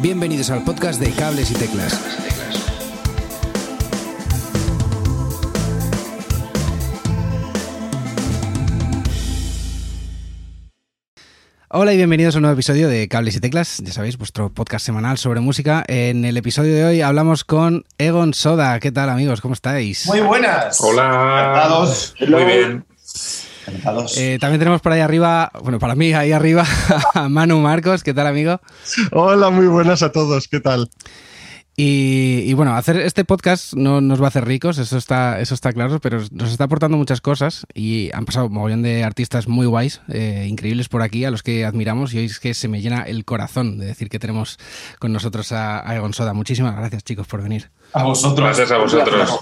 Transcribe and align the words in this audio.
Bienvenidos 0.00 0.50
al 0.50 0.62
podcast 0.62 1.00
de 1.00 1.10
Cables 1.12 1.50
y 1.50 1.54
Teclas. 1.54 1.98
Hola 11.68 11.94
y 11.94 11.96
bienvenidos 11.96 12.34
a 12.34 12.38
un 12.38 12.42
nuevo 12.42 12.54
episodio 12.54 12.88
de 12.88 13.08
Cables 13.08 13.36
y 13.36 13.40
Teclas, 13.40 13.78
ya 13.82 13.92
sabéis, 13.92 14.18
vuestro 14.18 14.52
podcast 14.52 14.84
semanal 14.84 15.16
sobre 15.16 15.40
música. 15.40 15.82
En 15.88 16.26
el 16.26 16.36
episodio 16.36 16.74
de 16.74 16.84
hoy 16.84 17.00
hablamos 17.00 17.44
con 17.44 17.84
Egon 17.96 18.34
Soda. 18.34 18.78
¿Qué 18.80 18.92
tal 18.92 19.08
amigos? 19.08 19.40
¿Cómo 19.40 19.54
estáis? 19.54 20.06
Muy 20.06 20.20
buenas. 20.20 20.78
Hola. 20.82 21.04
Encantados. 21.04 22.14
Muy 22.28 22.44
bien. 22.44 22.84
Encantados. 23.66 24.16
Eh, 24.16 24.38
también 24.40 24.58
tenemos 24.58 24.80
por 24.80 24.92
ahí 24.92 25.00
arriba, 25.00 25.50
bueno, 25.62 25.78
para 25.78 25.94
mí 25.94 26.12
ahí 26.12 26.32
arriba, 26.32 26.64
a 27.14 27.28
Manu 27.28 27.58
Marcos. 27.60 28.02
¿Qué 28.02 28.14
tal 28.14 28.26
amigo? 28.26 28.60
Hola, 29.12 29.50
muy 29.50 29.66
buenas 29.66 30.02
a 30.02 30.12
todos. 30.12 30.48
¿Qué 30.48 30.60
tal? 30.60 30.88
Y, 31.78 32.40
y 32.46 32.54
bueno, 32.54 32.74
hacer 32.74 32.96
este 32.96 33.26
podcast 33.26 33.74
no 33.74 34.00
nos 34.00 34.18
va 34.18 34.24
a 34.24 34.28
hacer 34.28 34.46
ricos, 34.46 34.78
eso 34.78 34.96
está, 34.96 35.40
eso 35.40 35.52
está 35.52 35.74
claro, 35.74 36.00
pero 36.00 36.22
nos 36.30 36.50
está 36.50 36.64
aportando 36.64 36.96
muchas 36.96 37.20
cosas 37.20 37.66
y 37.74 38.08
han 38.14 38.24
pasado 38.24 38.46
un 38.46 38.54
mogollón 38.54 38.80
de 38.80 39.04
artistas 39.04 39.46
muy 39.46 39.66
guays, 39.66 40.00
eh, 40.08 40.46
increíbles 40.48 40.88
por 40.88 41.02
aquí, 41.02 41.26
a 41.26 41.30
los 41.30 41.42
que 41.42 41.66
admiramos 41.66 42.14
y 42.14 42.18
hoy 42.18 42.24
es 42.24 42.40
que 42.40 42.54
se 42.54 42.68
me 42.68 42.80
llena 42.80 43.02
el 43.02 43.26
corazón 43.26 43.76
de 43.76 43.84
decir 43.84 44.08
que 44.08 44.18
tenemos 44.18 44.58
con 44.98 45.12
nosotros 45.12 45.52
a, 45.52 45.86
a 45.86 45.94
Egon 45.94 46.14
Soda. 46.14 46.32
Muchísimas 46.32 46.74
gracias 46.74 47.04
chicos 47.04 47.26
por 47.26 47.42
venir. 47.42 47.70
a 47.92 48.04
vosotros. 48.04 48.56
Gracias 48.56 48.70
a 48.70 48.78
vosotros. 48.78 49.38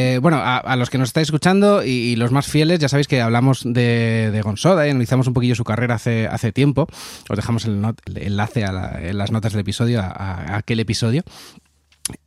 Eh, 0.00 0.18
bueno, 0.18 0.40
a, 0.40 0.76
los 0.76 0.90
que 0.90 0.98
nos 0.98 1.08
estáis 1.08 1.26
escuchando 1.26 1.82
y, 1.82 2.14
los 2.14 2.30
más 2.30 2.46
fieles, 2.46 2.78
ya 2.78 2.88
sabéis 2.88 3.08
que 3.08 3.20
hablamos 3.20 3.62
de, 3.64 4.30
de 4.30 4.42
Gonsoda 4.42 4.86
y 4.86 4.90
analizamos 4.90 5.26
un 5.26 5.34
poquillo 5.34 5.56
su 5.56 5.64
carrera 5.64 5.96
hace, 5.96 6.28
hace 6.28 6.52
tiempo. 6.52 6.86
Os 7.28 7.36
dejamos 7.36 7.64
el, 7.64 7.84
enlace 8.14 8.64
a 8.64 9.00
en 9.02 9.18
las 9.18 9.32
notas 9.32 9.52
del 9.52 9.62
episodio, 9.62 10.00
a, 10.00 10.06
a 10.06 10.56
aquel 10.58 10.78
episodio. 10.78 11.24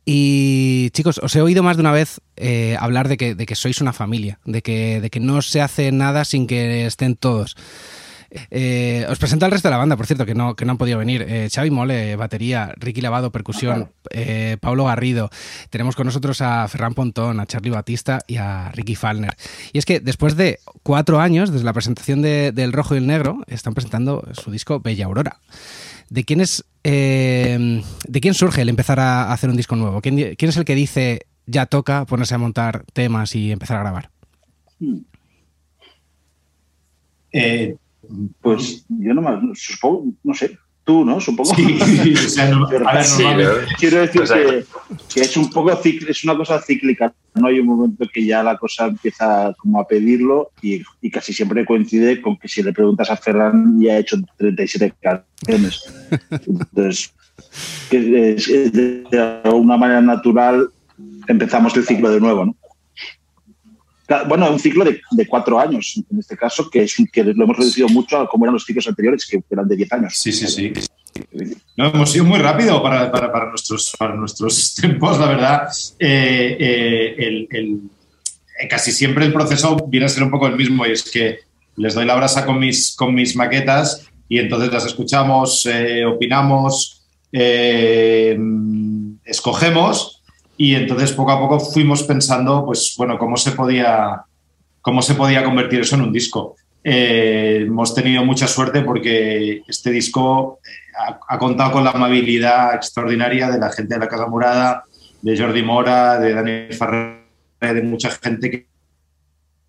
Y 0.04 0.90
chicos, 0.90 1.18
os 1.22 1.34
he 1.34 1.40
oído 1.40 1.62
más 1.62 1.76
de 1.76 1.80
una 1.80 1.92
vez 1.92 2.20
eh, 2.36 2.76
hablar 2.78 3.08
de 3.08 3.16
que, 3.16 3.34
de 3.34 3.46
que 3.46 3.54
sois 3.54 3.80
una 3.80 3.94
familia, 3.94 4.38
de 4.44 4.60
que, 4.60 5.00
de 5.00 5.08
que 5.08 5.20
no 5.20 5.40
se 5.40 5.62
hace 5.62 5.92
nada 5.92 6.26
sin 6.26 6.46
que 6.46 6.84
estén 6.84 7.16
todos. 7.16 7.56
Eh, 8.50 9.06
os 9.08 9.18
presento 9.18 9.44
al 9.44 9.50
resto 9.52 9.68
de 9.68 9.72
la 9.72 9.78
banda, 9.78 9.96
por 9.96 10.06
cierto, 10.06 10.24
que 10.24 10.34
no, 10.34 10.56
que 10.56 10.64
no 10.64 10.72
han 10.72 10.78
podido 10.78 10.98
venir. 10.98 11.24
Eh, 11.28 11.48
Xavi 11.52 11.70
Mole, 11.70 12.16
batería, 12.16 12.72
Ricky 12.76 13.00
Lavado, 13.00 13.30
percusión, 13.30 13.92
eh, 14.10 14.56
Pablo 14.60 14.84
Garrido. 14.86 15.30
Tenemos 15.70 15.96
con 15.96 16.06
nosotros 16.06 16.40
a 16.40 16.66
Ferran 16.68 16.94
Pontón, 16.94 17.40
a 17.40 17.46
Charlie 17.46 17.70
Batista 17.70 18.20
y 18.26 18.36
a 18.36 18.70
Ricky 18.72 18.94
Falner. 18.94 19.36
Y 19.72 19.78
es 19.78 19.84
que 19.84 20.00
después 20.00 20.36
de 20.36 20.60
cuatro 20.82 21.20
años, 21.20 21.52
desde 21.52 21.64
la 21.64 21.72
presentación 21.72 22.22
de- 22.22 22.52
del 22.52 22.72
Rojo 22.72 22.94
y 22.94 22.98
el 22.98 23.06
Negro, 23.06 23.42
están 23.48 23.74
presentando 23.74 24.26
su 24.32 24.50
disco 24.50 24.80
Bella 24.80 25.06
Aurora. 25.06 25.40
¿De 26.08 26.24
quién 26.24 26.40
es, 26.40 26.64
eh, 26.84 27.82
¿de 28.06 28.20
quién 28.20 28.34
surge 28.34 28.62
el 28.62 28.68
empezar 28.68 29.00
a 29.00 29.32
hacer 29.32 29.48
un 29.50 29.56
disco 29.56 29.76
nuevo? 29.76 30.00
¿Quién, 30.00 30.34
quién 30.36 30.48
es 30.48 30.56
el 30.56 30.64
que 30.64 30.74
dice 30.74 31.26
ya 31.46 31.66
toca 31.66 32.04
ponerse 32.06 32.34
a 32.34 32.38
montar 32.38 32.84
temas 32.92 33.34
y 33.34 33.50
empezar 33.52 33.78
a 33.78 33.80
grabar? 33.80 34.10
Eh, 37.32 37.76
Pues 38.40 38.84
yo 38.88 39.14
no 39.14 39.22
me 39.22 39.54
supongo, 39.54 40.12
no 40.24 40.34
sé, 40.34 40.58
tú, 40.84 41.04
¿no? 41.04 41.20
Supongo. 41.20 41.54
sí, 41.54 41.78
o 42.14 42.28
sea, 42.28 42.48
no- 42.50 42.66
a 42.66 42.70
ver, 42.94 43.04
Sí, 43.04 43.22
normalmente- 43.22 43.60
¿no? 43.70 43.76
Quiero 43.78 44.00
decir 44.00 44.22
O 44.22 44.26
sea, 44.26 44.36
que, 44.36 44.64
que 45.14 45.20
es 45.20 45.36
un 45.36 45.50
poco 45.50 45.70
es 45.72 46.24
una 46.24 46.36
cosa 46.36 46.60
cíclica. 46.60 47.14
No 47.34 47.46
hay 47.46 47.60
un 47.60 47.66
momento 47.66 48.04
que 48.12 48.24
ya 48.26 48.42
la 48.42 48.56
cosa 48.58 48.86
empieza 48.86 49.54
como 49.58 49.80
a 49.80 49.86
pedirlo 49.86 50.50
y, 50.60 50.82
y 51.00 51.10
casi 51.10 51.32
siempre 51.32 51.64
coincide 51.64 52.20
con 52.20 52.36
que 52.36 52.48
si 52.48 52.62
le 52.62 52.72
preguntas 52.72 53.10
a 53.10 53.16
Ferran 53.16 53.80
ya 53.80 53.94
ha 53.94 53.98
hecho 53.98 54.16
37 54.36 54.92
canciones. 55.00 55.82
Entonces, 56.46 57.14
que 57.90 58.32
es- 58.34 58.48
es 58.48 58.72
de, 58.72 59.04
de 59.10 59.40
alguna 59.44 59.76
manera 59.76 60.00
natural 60.02 60.68
empezamos 61.28 61.76
el 61.76 61.84
ciclo 61.84 62.10
de 62.10 62.20
nuevo, 62.20 62.44
¿no? 62.44 62.56
Bueno, 64.28 64.50
un 64.50 64.58
ciclo 64.58 64.84
de, 64.84 65.00
de 65.10 65.26
cuatro 65.26 65.58
años, 65.58 65.94
en 66.10 66.18
este 66.18 66.36
caso, 66.36 66.68
que, 66.68 66.82
es, 66.82 66.94
que 67.12 67.24
lo 67.24 67.44
hemos 67.44 67.56
reducido 67.56 67.88
mucho 67.88 68.18
a 68.18 68.28
como 68.28 68.44
eran 68.44 68.54
los 68.54 68.64
ciclos 68.64 68.86
anteriores, 68.88 69.26
que 69.26 69.42
eran 69.50 69.66
de 69.68 69.76
10 69.76 69.92
años. 69.92 70.14
Sí, 70.16 70.32
sí, 70.32 70.46
sí. 70.48 70.72
No, 71.76 71.86
hemos 71.88 72.10
sido 72.10 72.24
muy 72.24 72.38
rápido 72.38 72.82
para, 72.82 73.10
para, 73.12 73.30
para 73.32 73.48
nuestros, 73.50 73.92
para 73.98 74.14
nuestros 74.14 74.74
tiempos, 74.80 75.18
la 75.18 75.26
verdad. 75.26 75.68
Eh, 75.98 76.56
eh, 76.58 77.14
el- 77.18 77.48
el- 77.50 77.80
eh, 78.60 78.68
casi 78.68 78.92
siempre 78.92 79.24
el 79.24 79.32
proceso 79.32 79.76
viene 79.88 80.06
a 80.06 80.08
ser 80.08 80.22
un 80.24 80.30
poco 80.30 80.46
el 80.46 80.56
mismo 80.56 80.84
y 80.86 80.90
es 80.92 81.02
que 81.10 81.38
les 81.76 81.94
doy 81.94 82.04
la 82.04 82.14
brasa 82.14 82.44
con 82.44 82.58
mis, 82.58 82.94
con 82.94 83.14
mis 83.14 83.34
maquetas 83.34 84.06
y 84.28 84.38
entonces 84.38 84.70
las 84.72 84.84
escuchamos, 84.84 85.64
eh, 85.66 86.04
opinamos, 86.04 87.02
eh, 87.32 88.38
escogemos 89.24 90.21
y 90.56 90.74
entonces 90.74 91.12
poco 91.12 91.32
a 91.32 91.38
poco 91.38 91.58
fuimos 91.60 92.02
pensando, 92.02 92.64
pues 92.64 92.94
bueno, 92.96 93.18
cómo 93.18 93.36
se 93.36 93.52
podía, 93.52 94.22
cómo 94.80 95.02
se 95.02 95.14
podía 95.14 95.44
convertir 95.44 95.80
eso 95.80 95.96
en 95.96 96.02
un 96.02 96.12
disco. 96.12 96.56
Eh, 96.84 97.64
hemos 97.66 97.94
tenido 97.94 98.24
mucha 98.24 98.46
suerte 98.48 98.82
porque 98.82 99.62
este 99.68 99.90
disco 99.90 100.58
eh, 100.64 100.70
ha, 100.98 101.34
ha 101.34 101.38
contado 101.38 101.72
con 101.72 101.84
la 101.84 101.90
amabilidad 101.90 102.74
extraordinaria 102.74 103.50
de 103.50 103.58
la 103.58 103.70
gente 103.70 103.94
de 103.94 104.00
la 104.00 104.08
Casa 104.08 104.26
Murada, 104.26 104.84
de 105.20 105.38
Jordi 105.38 105.62
Mora, 105.62 106.18
de 106.18 106.34
Daniel 106.34 106.74
Ferrer, 106.74 107.22
de 107.60 107.82
mucha 107.82 108.10
gente 108.10 108.50
que, 108.50 108.66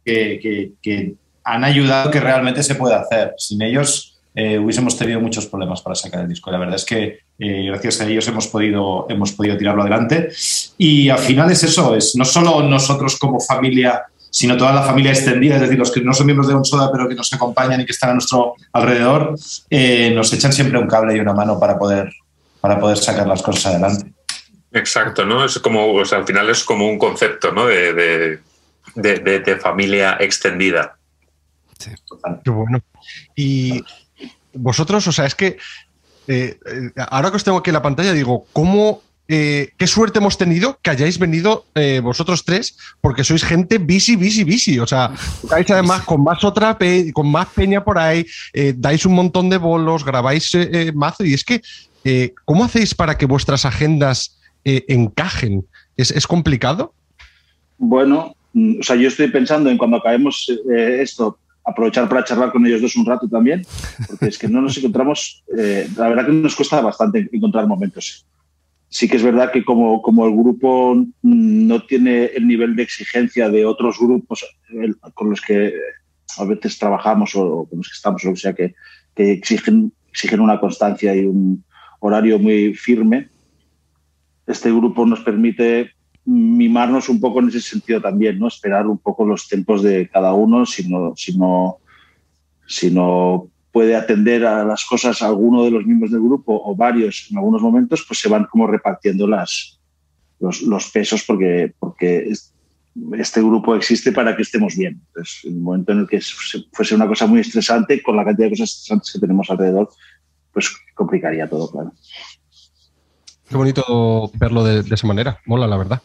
que, 0.03 0.39
que- 0.41 0.71
que 0.81 1.13
han 1.45 1.63
ayudado 1.63 2.09
que 2.09 2.19
realmente 2.19 2.63
se 2.63 2.75
pueda 2.75 3.01
hacer. 3.01 3.33
Sin 3.37 3.61
ellos 3.61 4.17
eh, 4.33 4.57
hubiésemos 4.57 4.97
tenido 4.97 5.19
muchos 5.19 5.45
problemas 5.45 5.81
para 5.81 5.93
sacar 5.93 6.21
el 6.21 6.29
disco. 6.29 6.49
La 6.49 6.57
verdad 6.57 6.75
es 6.75 6.85
que 6.85 7.19
eh, 7.37 7.65
gracias 7.67 8.01
a 8.01 8.07
ellos 8.07 8.27
hemos 8.27 8.47
podido, 8.47 9.05
hemos 9.09 9.33
podido 9.33 9.57
tirarlo 9.57 9.81
adelante. 9.81 10.29
Y 10.77 11.09
al 11.09 11.19
final 11.19 11.51
es 11.51 11.63
eso, 11.63 11.95
es 11.95 12.15
no 12.15 12.25
solo 12.25 12.63
nosotros 12.63 13.17
como 13.19 13.39
familia, 13.39 14.03
sino 14.29 14.57
toda 14.57 14.73
la 14.73 14.81
familia 14.83 15.11
extendida, 15.11 15.55
es 15.55 15.61
decir, 15.61 15.77
los 15.77 15.91
que 15.91 16.01
no 16.01 16.13
son 16.13 16.25
miembros 16.25 16.47
de 16.47 16.55
Onsoda 16.55 16.91
pero 16.91 17.07
que 17.07 17.13
nos 17.15 17.31
acompañan 17.33 17.81
y 17.81 17.85
que 17.85 17.91
están 17.91 18.09
a 18.09 18.13
nuestro 18.13 18.55
alrededor, 18.71 19.35
eh, 19.69 20.11
nos 20.15 20.33
echan 20.33 20.51
siempre 20.51 20.79
un 20.79 20.87
cable 20.87 21.15
y 21.15 21.19
una 21.19 21.33
mano 21.33 21.59
para 21.59 21.77
poder, 21.77 22.11
para 22.59 22.79
poder 22.79 22.97
sacar 22.97 23.27
las 23.27 23.41
cosas 23.43 23.67
adelante. 23.67 24.11
Exacto, 24.71 25.23
¿no? 25.25 25.45
Es 25.45 25.59
como, 25.59 25.93
o 25.93 26.03
sea, 26.05 26.17
al 26.17 26.25
final 26.25 26.49
es 26.49 26.63
como 26.63 26.87
un 26.87 26.97
concepto, 26.97 27.51
¿no? 27.51 27.67
De, 27.67 27.93
de, 27.93 28.39
de- 28.95 29.19
de- 29.19 29.39
de 29.39 29.57
familia 29.57 30.17
extendida. 30.19 30.97
Qué 32.43 32.49
bueno. 32.49 32.79
Y 33.35 33.83
vosotros, 34.53 35.05
o 35.07 35.11
sea, 35.11 35.25
es 35.27 35.35
que 35.35 35.57
eh, 36.27 36.57
eh, 36.65 36.91
ahora 37.09 37.29
que 37.29 37.35
os 37.37 37.43
tengo 37.43 37.57
aquí 37.59 37.69
en 37.69 37.73
la 37.75 37.81
pantalla, 37.81 38.13
digo, 38.13 38.45
¿cómo, 38.53 39.01
eh, 39.27 39.69
qué 39.77 39.87
suerte 39.87 40.19
hemos 40.19 40.37
tenido 40.37 40.79
que 40.81 40.89
hayáis 40.89 41.17
venido 41.17 41.65
eh, 41.75 42.01
vosotros 42.03 42.43
tres? 42.43 42.77
Porque 42.99 43.23
sois 43.23 43.43
gente 43.43 43.77
busy, 43.77 44.15
busy, 44.15 44.43
busy. 44.43 44.79
O 44.79 44.87
sea, 44.87 45.11
estáis 45.43 45.69
además 45.71 46.01
con 46.01 46.23
más 46.23 46.43
otra, 46.43 46.77
con 47.13 47.31
más 47.31 47.47
peña 47.47 47.83
por 47.83 47.97
ahí, 47.97 48.25
eh, 48.53 48.73
dais 48.75 49.05
un 49.05 49.13
montón 49.13 49.49
de 49.49 49.57
bolos, 49.57 50.03
grabáis 50.03 50.51
mazo. 50.93 51.23
Y 51.23 51.33
es 51.33 51.43
que, 51.43 51.61
¿cómo 52.45 52.65
hacéis 52.65 52.93
para 52.93 53.17
que 53.17 53.25
vuestras 53.25 53.65
agendas 53.65 54.39
encajen? 54.63 55.65
¿Es, 55.95 56.27
complicado? 56.27 56.93
Bueno, 57.77 58.35
mm, 58.53 58.79
o 58.79 58.83
sea, 58.83 58.95
yo 58.95 59.07
estoy 59.07 59.29
pensando 59.29 59.69
en 59.69 59.77
cuando 59.77 59.97
acabemos 59.97 60.51
esto, 60.75 61.37
aprovechar 61.65 62.09
para 62.09 62.25
charlar 62.25 62.51
con 62.51 62.65
ellos 62.65 62.81
dos 62.81 62.95
un 62.97 63.05
rato 63.05 63.27
también, 63.29 63.65
porque 64.07 64.27
es 64.27 64.37
que 64.37 64.49
no 64.49 64.61
nos 64.61 64.77
encontramos, 64.77 65.43
la 65.95 66.09
verdad 66.09 66.25
que 66.25 66.33
nos 66.33 66.55
cuesta 66.55 66.81
bastante 66.81 67.29
encontrar 67.31 67.67
momentos. 67.67 68.25
Sí 68.93 69.09
que 69.09 69.17
es 69.17 69.23
verdad 69.23 69.51
que 69.51 69.65
como, 69.65 70.03
como 70.03 70.27
el 70.27 70.35
grupo 70.35 70.95
no 71.23 71.83
tiene 71.87 72.25
el 72.25 72.47
nivel 72.47 72.75
de 72.75 72.83
exigencia 72.83 73.49
de 73.49 73.65
otros 73.65 73.97
grupos 73.97 74.45
con 75.15 75.31
los 75.31 75.41
que 75.41 75.73
a 76.37 76.45
veces 76.45 76.77
trabajamos 76.77 77.35
o 77.35 77.65
con 77.67 77.79
los 77.79 77.87
que 77.87 77.95
estamos, 77.95 78.23
o 78.23 78.35
sea, 78.35 78.53
que, 78.53 78.75
que 79.15 79.31
exigen, 79.31 79.91
exigen 80.09 80.41
una 80.41 80.59
constancia 80.59 81.15
y 81.15 81.25
un 81.25 81.65
horario 82.01 82.37
muy 82.37 82.75
firme, 82.75 83.29
este 84.45 84.69
grupo 84.69 85.07
nos 85.07 85.21
permite 85.21 85.89
mimarnos 86.25 87.09
un 87.09 87.19
poco 87.19 87.39
en 87.39 87.47
ese 87.47 87.61
sentido 87.61 87.99
también, 87.99 88.37
¿no? 88.37 88.47
Esperar 88.47 88.85
un 88.85 88.99
poco 88.99 89.25
los 89.25 89.47
tiempos 89.47 89.81
de 89.81 90.07
cada 90.07 90.35
uno, 90.35 90.67
si 90.67 90.87
no, 90.87 91.13
si 91.15 91.35
no, 91.35 91.79
si 92.67 92.91
no 92.91 93.49
puede 93.73 93.95
atender 93.95 94.45
a 94.45 94.63
las 94.63 94.85
cosas 94.85 95.21
alguno 95.23 95.63
de 95.65 95.71
los 95.71 95.83
miembros 95.85 96.11
del 96.11 96.21
grupo 96.21 96.61
o 96.63 96.75
varios 96.75 97.27
en 97.31 97.37
algunos 97.39 97.61
momentos, 97.61 98.05
pues 98.07 98.19
se 98.19 98.29
van 98.29 98.45
como 98.45 98.67
repartiendo 98.67 99.27
las, 99.27 99.79
los, 100.39 100.91
pesos 100.91 101.23
porque, 101.25 101.73
porque 101.79 102.29
es- 102.29 102.53
este 103.17 103.41
grupo 103.41 103.75
existe 103.75 104.11
para 104.11 104.35
que 104.35 104.43
estemos 104.43 104.77
bien. 104.77 105.01
Entonces, 105.07 105.39
en 105.45 105.53
el 105.55 105.59
momento 105.59 105.91
en 105.91 105.99
el 106.01 106.07
que 106.07 106.21
se- 106.21 106.63
fuese 106.71 106.93
una 106.93 107.07
cosa 107.07 107.25
muy 107.25 107.39
estresante, 107.39 108.01
con 108.03 108.15
la 108.15 108.23
cantidad 108.23 108.45
de 108.45 108.51
cosas 108.51 108.69
estresantes 108.69 109.11
que 109.11 109.19
tenemos 109.19 109.49
alrededor, 109.49 109.89
pues 110.53 110.71
complicaría 110.93 111.49
todo, 111.49 111.71
claro. 111.71 111.91
Qué 113.49 113.57
bonito 113.57 114.31
verlo 114.35 114.63
de 114.63 114.93
esa 114.93 115.07
manera. 115.07 115.39
Mola, 115.47 115.65
la 115.67 115.77
verdad. 115.77 116.01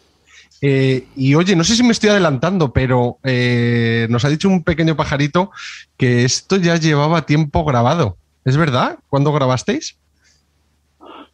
Eh, 0.61 1.07
y 1.17 1.35
oye, 1.35 1.55
no 1.55 1.63
sé 1.65 1.77
si 1.77 1.83
me 1.83 1.93
estoy 1.93 2.11
adelantando, 2.11 2.73
pero 2.73 3.19
eh, 3.23 4.07
nos 4.11 4.25
ha 4.25 4.29
dicho 4.29 4.49
un 4.49 4.65
pequeño 4.65 4.97
pajarito 4.97 5.51
que 5.97 6.25
esto 6.25 6.57
ya 6.57 6.77
llevaba 6.77 7.27
tiempo 7.27 7.65
grabado. 7.65 8.17
¿Es 8.45 8.57
verdad? 8.57 8.99
¿Cuándo 9.09 9.33
grabasteis? 9.33 9.97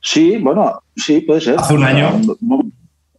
Sí, 0.01 0.37
bueno, 0.37 0.83
sí, 0.97 1.21
puede 1.23 1.41
ser. 1.41 1.59
Hace 1.59 1.75
un 1.75 1.85
año. 1.85 2.21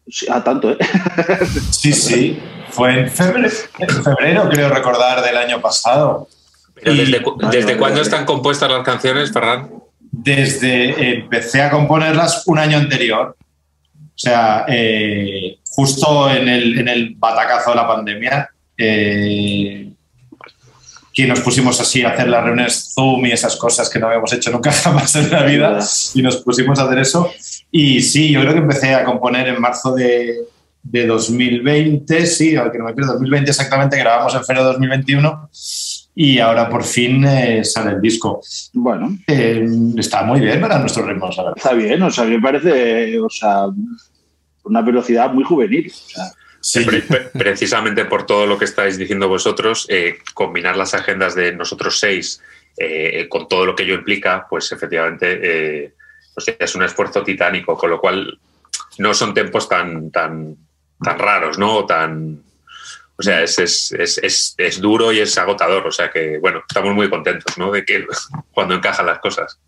Sí, 0.07 0.28
a 0.30 0.44
tanto, 0.44 0.72
¿eh? 0.72 0.78
Sí, 1.72 1.92
sí. 1.94 2.40
Fue 2.69 3.00
en 3.00 3.10
febrero, 3.10 3.48
en 3.80 4.04
febrero, 4.04 4.50
creo 4.50 4.69
recordar, 4.69 5.24
del 5.24 5.38
año 5.38 5.62
pasado. 5.62 6.28
Pero 6.75 6.92
Y- 6.92 6.98
¿Desde, 7.52 7.78
cuándo 7.78 8.02
están 8.02 8.25
compuestas 8.25 8.69
las 8.69 8.84
canciones, 8.84 9.31
Ferran? 9.31 9.72
Desde 10.12 11.16
empecé 11.16 11.62
a 11.63 11.72
componerlas 11.72 12.44
un 12.48 12.60
año 12.60 12.78
anterior. 12.78 13.36
O 14.15 14.17
sea, 14.17 14.65
eh, 14.69 15.57
justo 15.69 16.31
en 16.31 16.47
el, 16.47 16.79
en 16.79 16.88
el 16.88 17.15
batacazo 17.15 17.71
de 17.71 17.75
la 17.75 17.88
pandemia, 17.88 18.50
eh, 18.77 19.91
que 21.13 21.27
nos 21.27 21.41
pusimos 21.41 21.79
así 21.81 22.03
a 22.03 22.09
hacer 22.09 22.27
las 22.27 22.44
reuniones 22.44 22.91
Zoom 22.94 23.25
y 23.25 23.31
esas 23.31 23.56
cosas 23.57 23.89
que 23.89 24.00
no 24.00 24.07
habíamos 24.07 24.31
hecho 24.31 24.51
nunca 24.51 24.71
jamás 24.83 25.15
en 25.15 25.29
la 25.31 25.44
vida, 25.44 25.79
y 26.13 26.21
nos 26.21 26.38
pusimos 26.38 26.79
a 26.79 26.83
hacer 26.83 27.00
eso. 27.00 27.31
Y 27.71 28.01
sí, 28.01 28.31
yo 28.31 28.41
creo 28.41 28.53
que 28.53 28.59
empecé 28.59 28.94
a 28.94 29.03
componer 29.03 29.50
en 29.50 29.59
marzo 29.59 29.94
de, 29.94 30.35
de 30.81 31.07
2020, 31.07 32.25
sí, 32.25 32.56
al 32.56 32.71
que 32.71 32.77
no 32.77 32.85
me 32.85 32.94
pierdo, 32.94 33.13
2020 33.13 33.50
exactamente, 33.50 33.97
grabamos 33.97 34.33
en 34.33 34.45
febrero 34.45 34.68
de 34.68 34.73
2021 34.73 35.50
y 36.15 36.39
ahora 36.39 36.69
por 36.69 36.83
fin 36.83 37.23
eh, 37.25 37.63
sale 37.63 37.91
el 37.91 38.01
disco. 38.01 38.41
Bueno, 38.73 39.17
Eh, 39.27 39.65
está 39.97 40.23
muy 40.23 40.39
bien 40.39 40.62
para 40.62 40.79
nuestros 40.79 41.06
ritmos, 41.06 41.35
la 41.38 41.44
verdad. 41.44 41.57
está 41.57 41.73
bien, 41.73 42.01
o 42.01 42.09
sea, 42.09 42.23
me 42.23 42.39
parece, 42.39 43.19
o 43.19 43.29
sea, 43.29 43.65
una 44.63 44.81
velocidad 44.81 45.31
muy 45.31 45.44
juvenil. 45.44 45.91
O 45.94 46.09
sea, 46.09 46.23
Sí, 46.62 46.83
Pre- 46.83 47.01
pre- 47.03 47.29
precisamente 47.38 48.06
por 48.06 48.25
todo 48.25 48.47
lo 48.47 48.57
que 48.57 48.65
estáis 48.65 48.97
diciendo 48.97 49.27
vosotros, 49.27 49.85
eh, 49.88 50.15
combinar 50.33 50.75
las 50.75 50.95
agendas 50.95 51.35
de 51.35 51.53
nosotros 51.56 52.00
seis 52.00 52.41
eh, 52.77 53.27
con 53.29 53.47
todo 53.47 53.68
lo 53.68 53.75
que 53.75 53.83
ello 53.83 53.94
implica, 53.94 54.47
pues 54.50 54.71
efectivamente 54.71 55.39
eh, 55.44 55.94
o 56.35 56.41
sea, 56.41 56.56
es 56.59 56.73
un 56.73 56.81
esfuerzo 56.81 57.21
titánico, 57.23 57.77
con 57.77 57.91
lo 57.91 58.01
cual 58.01 58.39
no 58.97 59.13
son 59.13 59.33
tiempos 59.35 59.69
tan, 59.69 60.09
tan, 60.09 60.56
tan 61.00 61.19
raros, 61.19 61.59
¿no? 61.59 61.75
O 61.77 61.85
tan. 61.85 62.41
O 63.17 63.23
sea, 63.23 63.41
es, 63.41 63.57
es, 63.59 63.91
es, 63.94 64.56
es, 64.57 64.81
duro 64.81 65.12
y 65.12 65.19
es 65.19 65.38
agotador. 65.38 65.88
O 65.88 65.91
sea 65.91 66.12
que, 66.12 66.38
bueno, 66.39 66.63
estamos 66.67 66.94
muy 66.94 67.09
contentos, 67.09 67.57
¿no? 67.57 67.71
De 67.71 67.85
que 67.85 68.06
cuando 68.51 68.75
encajan 68.75 69.06
las 69.06 69.19
cosas. 69.19 69.59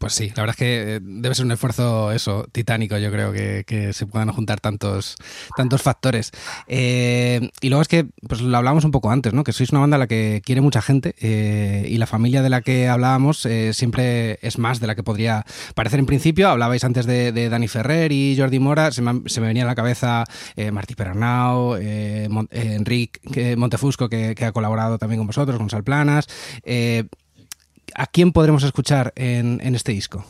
Pues 0.00 0.14
sí, 0.14 0.28
la 0.34 0.44
verdad 0.44 0.54
es 0.54 0.56
que 0.56 0.96
eh, 0.96 1.00
debe 1.02 1.34
ser 1.34 1.44
un 1.44 1.52
esfuerzo 1.52 2.10
eso, 2.10 2.48
titánico, 2.52 2.96
yo 2.96 3.12
creo, 3.12 3.32
que, 3.32 3.90
se 3.92 4.06
puedan 4.06 4.32
juntar 4.32 4.58
tantos, 4.58 5.16
tantos 5.58 5.82
factores. 5.82 6.32
Eh, 6.68 7.50
y 7.60 7.68
luego 7.68 7.82
es 7.82 7.88
que, 7.88 8.06
pues 8.26 8.40
lo 8.40 8.56
hablábamos 8.56 8.86
un 8.86 8.92
poco 8.92 9.10
antes, 9.10 9.34
¿no? 9.34 9.44
Que 9.44 9.52
sois 9.52 9.72
una 9.72 9.80
banda 9.80 9.96
a 9.96 9.98
la 9.98 10.06
que 10.06 10.40
quiere 10.42 10.62
mucha 10.62 10.80
gente 10.80 11.14
eh, 11.20 11.86
y 11.86 11.98
la 11.98 12.06
familia 12.06 12.40
de 12.40 12.48
la 12.48 12.62
que 12.62 12.88
hablábamos 12.88 13.46
siempre 13.72 14.38
es 14.40 14.56
más 14.56 14.80
de 14.80 14.86
la 14.86 14.94
que 14.94 15.02
podría 15.02 15.44
parecer 15.74 15.98
en 16.00 16.06
principio. 16.06 16.48
Hablabais 16.48 16.82
antes 16.82 17.04
de, 17.04 17.50
Dani 17.50 17.68
Ferrer 17.68 18.10
y 18.10 18.38
Jordi 18.38 18.58
Mora, 18.58 18.92
se 18.92 19.02
me, 19.02 19.20
venía 19.40 19.64
a 19.64 19.66
la 19.66 19.74
cabeza 19.74 20.24
Martí 20.72 20.94
Pernau, 20.94 21.76
eh, 21.76 22.26
Mon- 22.30 22.48
Enric 22.50 23.20
Montefusco, 23.58 24.08
que, 24.08 24.34
que 24.34 24.46
ha 24.46 24.52
colaborado 24.52 24.96
también 24.96 25.18
con 25.18 25.26
vosotros, 25.26 25.58
con 25.58 25.68
Salplanas. 25.68 26.26
¿A 27.94 28.06
quién 28.06 28.32
podremos 28.32 28.62
escuchar 28.62 29.12
en, 29.16 29.60
en 29.62 29.74
este 29.74 29.92
disco? 29.92 30.24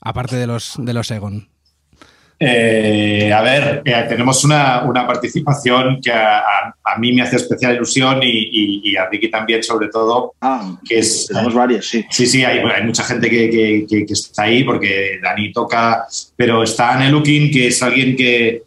Aparte 0.00 0.36
de 0.36 0.46
los, 0.46 0.74
de 0.78 0.92
los 0.92 1.10
Egon. 1.10 1.48
Eh, 2.40 3.32
a 3.32 3.40
ver, 3.42 3.82
eh, 3.84 4.04
tenemos 4.08 4.44
una, 4.44 4.82
una 4.84 5.06
participación 5.06 6.00
que 6.02 6.10
a, 6.12 6.38
a- 6.40 6.74
a 6.84 6.98
mí 6.98 7.12
me 7.12 7.22
hace 7.22 7.36
especial 7.36 7.76
ilusión 7.76 8.20
y, 8.22 8.26
y- 8.26 8.80
y 8.90 8.96
a 8.96 9.08
Ricky 9.08 9.30
también, 9.30 9.62
sobre 9.62 9.88
todo, 9.88 10.34
ah, 10.40 10.76
que 10.86 10.98
es... 10.98 11.26
tenemos 11.28 11.54
varias, 11.54 11.86
sí. 11.86 12.04
Sí, 12.10 12.26
sí, 12.26 12.44
hay, 12.44 12.60
mucha 12.84 13.04
gente 13.04 13.30
que, 13.30 13.48
que- 13.48 13.86
que- 13.88 14.04
que 14.04 14.12
está 14.12 14.42
ahí 14.42 14.64
porque 14.64 15.20
Dani 15.22 15.52
toca, 15.52 16.06
pero 16.36 16.62
está 16.64 16.94
Anne 16.94 17.08
Looking, 17.10 17.50
que 17.52 17.68
es 17.68 17.82
alguien 17.82 18.16
que, 18.16 18.62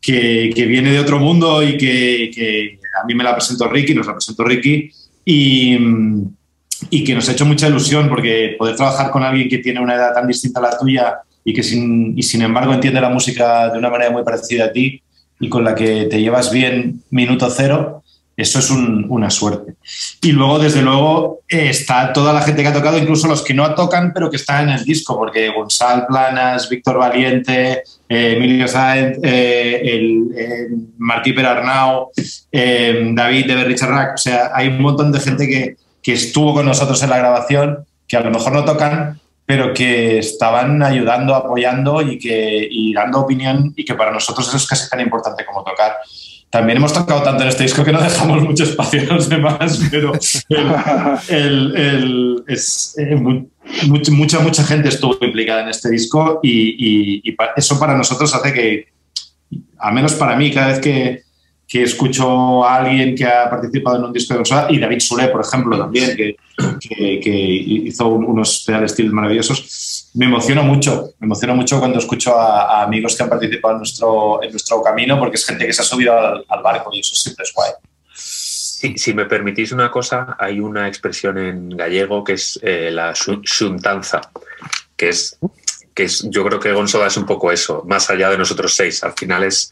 que, 0.00 0.52
que 0.54 0.66
viene 0.66 0.92
de 0.92 1.00
otro 1.00 1.18
mundo 1.18 1.62
y 1.62 1.76
que, 1.78 2.30
que 2.32 2.78
a 3.02 3.06
mí 3.06 3.14
me 3.14 3.24
la 3.24 3.34
presentó 3.34 3.66
Ricky, 3.68 3.94
nos 3.94 4.06
la 4.06 4.12
presentó 4.14 4.44
Ricky, 4.44 4.90
y, 5.24 5.76
mm, 5.78 6.36
y 6.90 7.04
que 7.04 7.14
nos 7.14 7.28
ha 7.28 7.32
hecho 7.32 7.46
mucha 7.46 7.68
ilusión 7.68 8.08
porque 8.08 8.54
poder 8.58 8.76
trabajar 8.76 9.10
con 9.10 9.22
alguien 9.22 9.48
que 9.48 9.58
tiene 9.58 9.80
una 9.80 9.94
edad 9.94 10.14
tan 10.14 10.26
distinta 10.26 10.60
a 10.60 10.64
la 10.64 10.78
tuya 10.78 11.18
y 11.44 11.52
que 11.52 11.62
sin, 11.62 12.16
y 12.18 12.22
sin 12.22 12.42
embargo 12.42 12.72
entiende 12.72 13.00
la 13.00 13.08
música 13.10 13.68
de 13.70 13.78
una 13.78 13.90
manera 13.90 14.10
muy 14.10 14.22
parecida 14.22 14.66
a 14.66 14.72
ti 14.72 15.02
y 15.40 15.48
con 15.48 15.64
la 15.64 15.74
que 15.74 16.04
te 16.06 16.20
llevas 16.20 16.50
bien 16.52 17.02
minuto 17.10 17.48
cero, 17.50 18.02
eso 18.36 18.60
es 18.60 18.70
un- 18.70 19.06
una 19.08 19.30
suerte. 19.30 19.74
Y 20.22 20.30
luego, 20.30 20.58
desde 20.60 20.80
luego, 20.82 21.40
está 21.48 22.12
toda 22.12 22.32
la 22.32 22.40
gente 22.42 22.62
que 22.62 22.68
ha 22.68 22.72
tocado, 22.72 22.96
incluso 22.98 23.26
los 23.26 23.42
que 23.42 23.52
no 23.54 23.74
tocan, 23.74 24.12
pero 24.12 24.30
que 24.30 24.36
están 24.36 24.68
en 24.68 24.76
el 24.76 24.84
disco, 24.84 25.16
porque 25.16 25.48
Gonzalo 25.50 26.06
Planas, 26.06 26.68
Víctor 26.68 26.98
Valiente, 26.98 27.82
eh, 28.08 28.34
Emilio 28.36 28.68
Sáenz, 28.68 29.18
eh, 29.24 29.80
el, 29.82 30.24
eh, 30.36 30.68
Martí 30.98 31.32
Perarnau, 31.32 32.10
eh, 32.52 33.10
David 33.12 33.46
de 33.46 33.54
Berricharrac, 33.56 34.14
o 34.14 34.18
sea, 34.18 34.50
hay 34.54 34.68
un 34.68 34.82
montón 34.82 35.10
de 35.10 35.18
gente 35.20 35.48
que, 35.48 35.76
que 36.08 36.14
estuvo 36.14 36.54
con 36.54 36.64
nosotros 36.64 37.02
en 37.02 37.10
la 37.10 37.18
grabación, 37.18 37.84
que 38.08 38.16
a 38.16 38.20
lo 38.20 38.30
mejor 38.30 38.52
no 38.54 38.64
tocan, 38.64 39.20
pero 39.44 39.74
que 39.74 40.18
estaban 40.18 40.82
ayudando, 40.82 41.34
apoyando 41.34 42.00
y, 42.00 42.18
que, 42.18 42.66
y 42.70 42.94
dando 42.94 43.18
opinión 43.20 43.74
y 43.76 43.84
que 43.84 43.92
para 43.94 44.10
nosotros 44.10 44.48
eso 44.48 44.56
es 44.56 44.66
casi 44.66 44.88
tan 44.88 45.00
importante 45.00 45.44
como 45.44 45.62
tocar. 45.62 45.96
También 46.48 46.78
hemos 46.78 46.94
tocado 46.94 47.22
tanto 47.22 47.42
en 47.42 47.50
este 47.50 47.64
disco 47.64 47.84
que 47.84 47.92
no 47.92 48.00
dejamos 48.00 48.42
mucho 48.42 48.64
espacio 48.64 49.02
a 49.02 49.16
los 49.16 49.28
demás, 49.28 49.80
pero 49.90 50.12
eh, 52.96 53.14
mu- 53.16 53.46
mucha, 54.10 54.40
mucha, 54.40 54.64
gente 54.64 54.88
estuvo 54.88 55.18
implicada 55.20 55.60
en 55.60 55.68
este 55.68 55.90
disco 55.90 56.40
y, 56.42 57.20
y- 57.28 57.36
eso 57.54 57.78
para 57.78 57.94
nosotros 57.98 58.34
hace 58.34 58.54
que, 58.54 58.88
al 59.76 59.92
menos 59.92 60.14
para 60.14 60.36
mí, 60.36 60.50
cada 60.50 60.68
vez 60.68 60.78
que, 60.78 61.27
que 61.68 61.82
escucho 61.82 62.64
a 62.64 62.76
alguien 62.76 63.14
que 63.14 63.26
ha 63.26 63.50
participado 63.50 63.98
en 63.98 64.04
un 64.04 64.12
disco 64.12 64.32
de 64.32 64.38
consola, 64.38 64.66
y 64.70 64.78
David 64.78 65.00
Sule, 65.00 65.28
por 65.28 65.42
ejemplo, 65.44 65.76
también, 65.78 66.16
que, 66.16 66.36
que- 66.80 67.20
que 67.22 67.30
hizo 67.30 68.08
un- 68.08 68.24
unos 68.24 68.64
pedal 68.66 68.88
steel 68.88 69.12
maravillosos, 69.12 70.08
me 70.14 70.24
emociono 70.24 70.62
mucho. 70.62 71.10
Me 71.18 71.26
emociono 71.26 71.54
mucho 71.54 71.78
cuando 71.78 71.98
escucho 71.98 72.34
a, 72.38 72.80
a 72.80 72.84
amigos 72.84 73.14
que 73.14 73.22
han 73.22 73.28
participado 73.28 73.74
en 73.74 73.78
nuestro, 73.80 74.42
en 74.42 74.50
nuestro 74.50 74.82
camino, 74.82 75.18
porque 75.18 75.36
es 75.36 75.44
gente 75.44 75.66
que 75.66 75.72
se 75.74 75.82
ha 75.82 75.84
subido 75.84 76.18
al, 76.18 76.42
al 76.48 76.62
barco 76.62 76.90
y 76.92 77.00
eso 77.00 77.14
siempre 77.14 77.44
es 77.44 77.52
guay. 77.52 77.70
Si, 78.14 78.96
si 78.96 79.12
me 79.12 79.26
permitís 79.26 79.70
una 79.72 79.90
cosa, 79.90 80.36
hay 80.38 80.60
una 80.60 80.88
expresión 80.88 81.36
en 81.36 81.68
gallego 81.70 82.24
que 82.24 82.32
es 82.34 82.58
eh, 82.62 82.90
la 82.90 83.12
xu- 83.12 83.42
xuntanza, 83.44 84.20
que 84.96 85.10
es, 85.10 85.38
que 85.94 86.04
es, 86.04 86.26
yo 86.30 86.44
creo 86.44 86.58
que 86.60 86.72
Gonzoda 86.72 87.08
es 87.08 87.16
un 87.18 87.26
poco 87.26 87.52
eso, 87.52 87.84
más 87.86 88.08
allá 88.08 88.30
de 88.30 88.38
nosotros 88.38 88.74
seis. 88.74 89.04
Al 89.04 89.12
final 89.12 89.42
es 89.44 89.70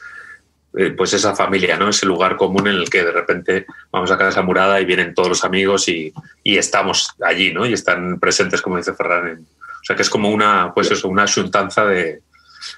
eh, 0.77 0.91
pues 0.91 1.13
esa 1.15 1.35
familia, 1.35 1.77
¿no? 1.77 1.89
Ese 1.89 2.07
lugar 2.07 2.37
común 2.37 2.69
en 2.69 2.75
el 2.77 2.89
que 2.91 3.03
de 3.03 3.13
repente 3.13 3.67
vamos 3.91 4.11
a 4.11 4.19
casa 4.19 4.43
murada 4.43 4.81
y 4.81 4.85
vienen 4.85 5.15
todos 5.15 5.29
los 5.31 5.45
amigos 5.45 5.89
y, 5.89 6.13
y 6.45 6.59
estamos 6.59 7.11
allí, 7.25 7.53
¿no? 7.53 7.67
Y 7.67 7.73
están 7.73 8.19
presentes, 8.21 8.63
como 8.63 8.77
dice 8.77 8.95
Ferran. 8.95 9.29
en- 9.29 9.41
o 9.41 9.85
sea 9.87 9.95
que 9.97 10.03
es 10.03 10.11
como 10.11 10.31
una, 10.31 10.73
pues 10.75 10.91
eso, 10.91 11.09
una 11.09 11.27
xuntanza 11.29 11.85
de, 11.85 12.21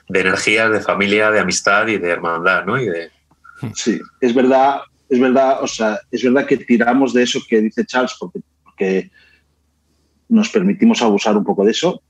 de 0.09 0.21
energías, 0.21 0.71
de 0.71 0.81
familia, 0.81 1.31
de 1.31 1.40
amistad 1.40 1.87
y 1.88 1.97
de 1.97 2.11
hermandad, 2.11 2.64
¿no? 2.67 2.78
Y 2.81 2.87
de, 2.87 3.11
Sí, 3.75 3.99
es 4.21 4.35
verdad, 4.35 4.81
es 5.09 5.19
verdad, 5.19 5.62
o 5.62 5.67
sea, 5.67 5.99
es 6.12 6.23
verdad 6.23 6.47
que 6.47 6.59
tiramos 6.59 7.12
de 7.14 7.23
eso 7.25 7.40
que 7.49 7.61
dice 7.62 7.85
Charles 7.87 8.14
porque, 8.21 8.40
porque 8.62 9.11
nos 10.28 10.49
permitimos 10.50 11.00
abusar 11.02 11.37
un 11.37 11.45
poco 11.45 11.64
de 11.64 11.71
eso. 11.73 12.02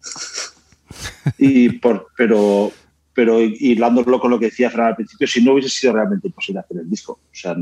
Y 1.39 1.69
por, 1.79 2.09
pero, 2.17 2.73
pero 3.19 3.41
hilándolo 3.43 4.21
con 4.21 4.31
lo 4.31 4.39
que 4.39 4.45
decía 4.45 4.71
Fran 4.71 4.87
al 4.87 4.95
principio, 4.95 5.27
si 5.27 5.43
no 5.43 5.55
hubiese 5.55 5.71
sido 5.71 5.93
realmente 5.93 6.29
imposible 6.29 6.61
hacer 6.61 6.77
el 6.77 6.89
disco. 6.89 7.15
O 7.15 7.35
sea, 7.35 7.57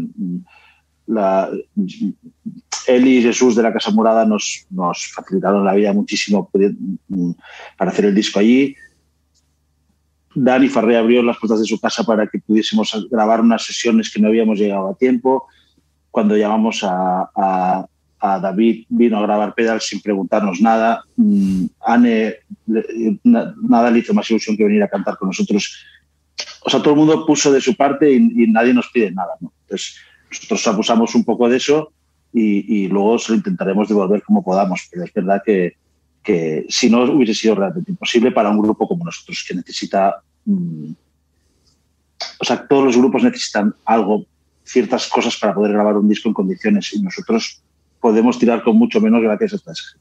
la, 1.06 1.50
y 1.74 3.22
Jesús 3.22 3.56
de 3.56 3.62
la 3.62 3.72
Casa 3.72 3.90
Morada 3.90 4.26
nos, 4.26 4.66
facilitaron 5.14 5.64
la 5.64 5.72
vida 5.72 5.94
muchísimo 5.94 6.50
mm, 7.08 7.30
para 7.78 7.90
hacer 7.90 8.04
el 8.04 8.14
disco 8.14 8.38
allí. 8.38 8.76
Dani 10.34 10.68
Farré 10.68 10.98
abrió 10.98 11.22
las 11.22 11.38
puertas 11.38 11.60
de 11.60 11.64
su 11.64 11.80
casa 11.80 12.04
para 12.04 12.26
que 12.26 12.38
pudiésemos 12.38 13.08
grabar 13.10 13.40
unas 13.40 13.64
sesiones 13.64 14.12
que 14.12 14.20
no 14.20 14.28
habíamos 14.28 14.58
llegado 14.58 14.90
a 14.90 14.98
tiempo. 14.98 15.46
Cuando 16.10 16.36
llamamos 16.36 16.84
a- 16.84 17.86
a 18.20 18.38
David, 18.38 18.86
vino 18.88 19.18
a 19.18 19.22
grabar 19.22 19.54
pedal 19.54 19.80
sin 19.80 20.00
preguntarnos 20.00 20.60
nada. 20.60 21.04
Mm, 21.16 21.66
Anne, 21.84 22.36
nada 23.22 23.90
le 23.90 23.98
hizo 23.98 24.14
más 24.14 24.30
ilusión 24.30 24.56
que 24.56 24.64
venir 24.64 24.82
a 24.82 24.88
cantar 24.88 25.16
con 25.16 25.28
nosotros. 25.28 25.84
O 26.64 26.70
sea, 26.70 26.80
todo 26.80 26.94
el 26.94 26.98
mundo 27.00 27.26
puso 27.26 27.52
de 27.52 27.60
su 27.60 27.74
parte 27.74 28.10
y, 28.10 28.16
y 28.16 28.46
nadie 28.48 28.74
nos 28.74 28.88
pide 28.88 29.10
nada. 29.10 29.32
¿no? 29.40 29.52
Entonces, 29.62 29.96
nosotros 30.30 30.66
abusamos 30.66 31.14
un 31.14 31.24
poco 31.24 31.48
de 31.48 31.56
eso 31.56 31.92
y, 32.32 32.84
y 32.84 32.88
luego 32.88 33.18
se 33.18 33.32
lo 33.32 33.38
intentaremos 33.38 33.88
devolver 33.88 34.22
como 34.22 34.42
podamos. 34.42 34.88
Pero 34.90 35.04
es 35.04 35.12
verdad 35.12 35.42
que, 35.44 35.76
que 36.26 36.66
si 36.68 36.90
no 36.90 37.04
hubiese 37.04 37.34
sido 37.34 37.54
realmente 37.54 37.92
imposible 37.92 38.32
para 38.32 38.50
un 38.50 38.60
grupo 38.60 38.88
como 38.88 39.04
nosotros 39.04 39.44
que 39.46 39.54
necesita 39.54 40.16
mm, 40.44 40.90
o 42.40 42.44
sea 42.44 42.66
todos 42.66 42.84
los 42.84 42.96
grupos 42.96 43.22
necesitan 43.22 43.72
algo 43.84 44.26
ciertas 44.64 45.06
cosas 45.06 45.36
para 45.36 45.54
poder 45.54 45.72
grabar 45.72 45.96
un 45.96 46.08
disco 46.08 46.28
en 46.28 46.34
condiciones 46.34 46.92
y 46.94 47.00
nosotros 47.00 47.62
podemos 48.00 48.38
tirar 48.38 48.62
con 48.62 48.76
mucho 48.76 49.00
menos 49.00 49.22
gracias 49.22 49.52
a 49.52 49.56
estas 49.56 49.96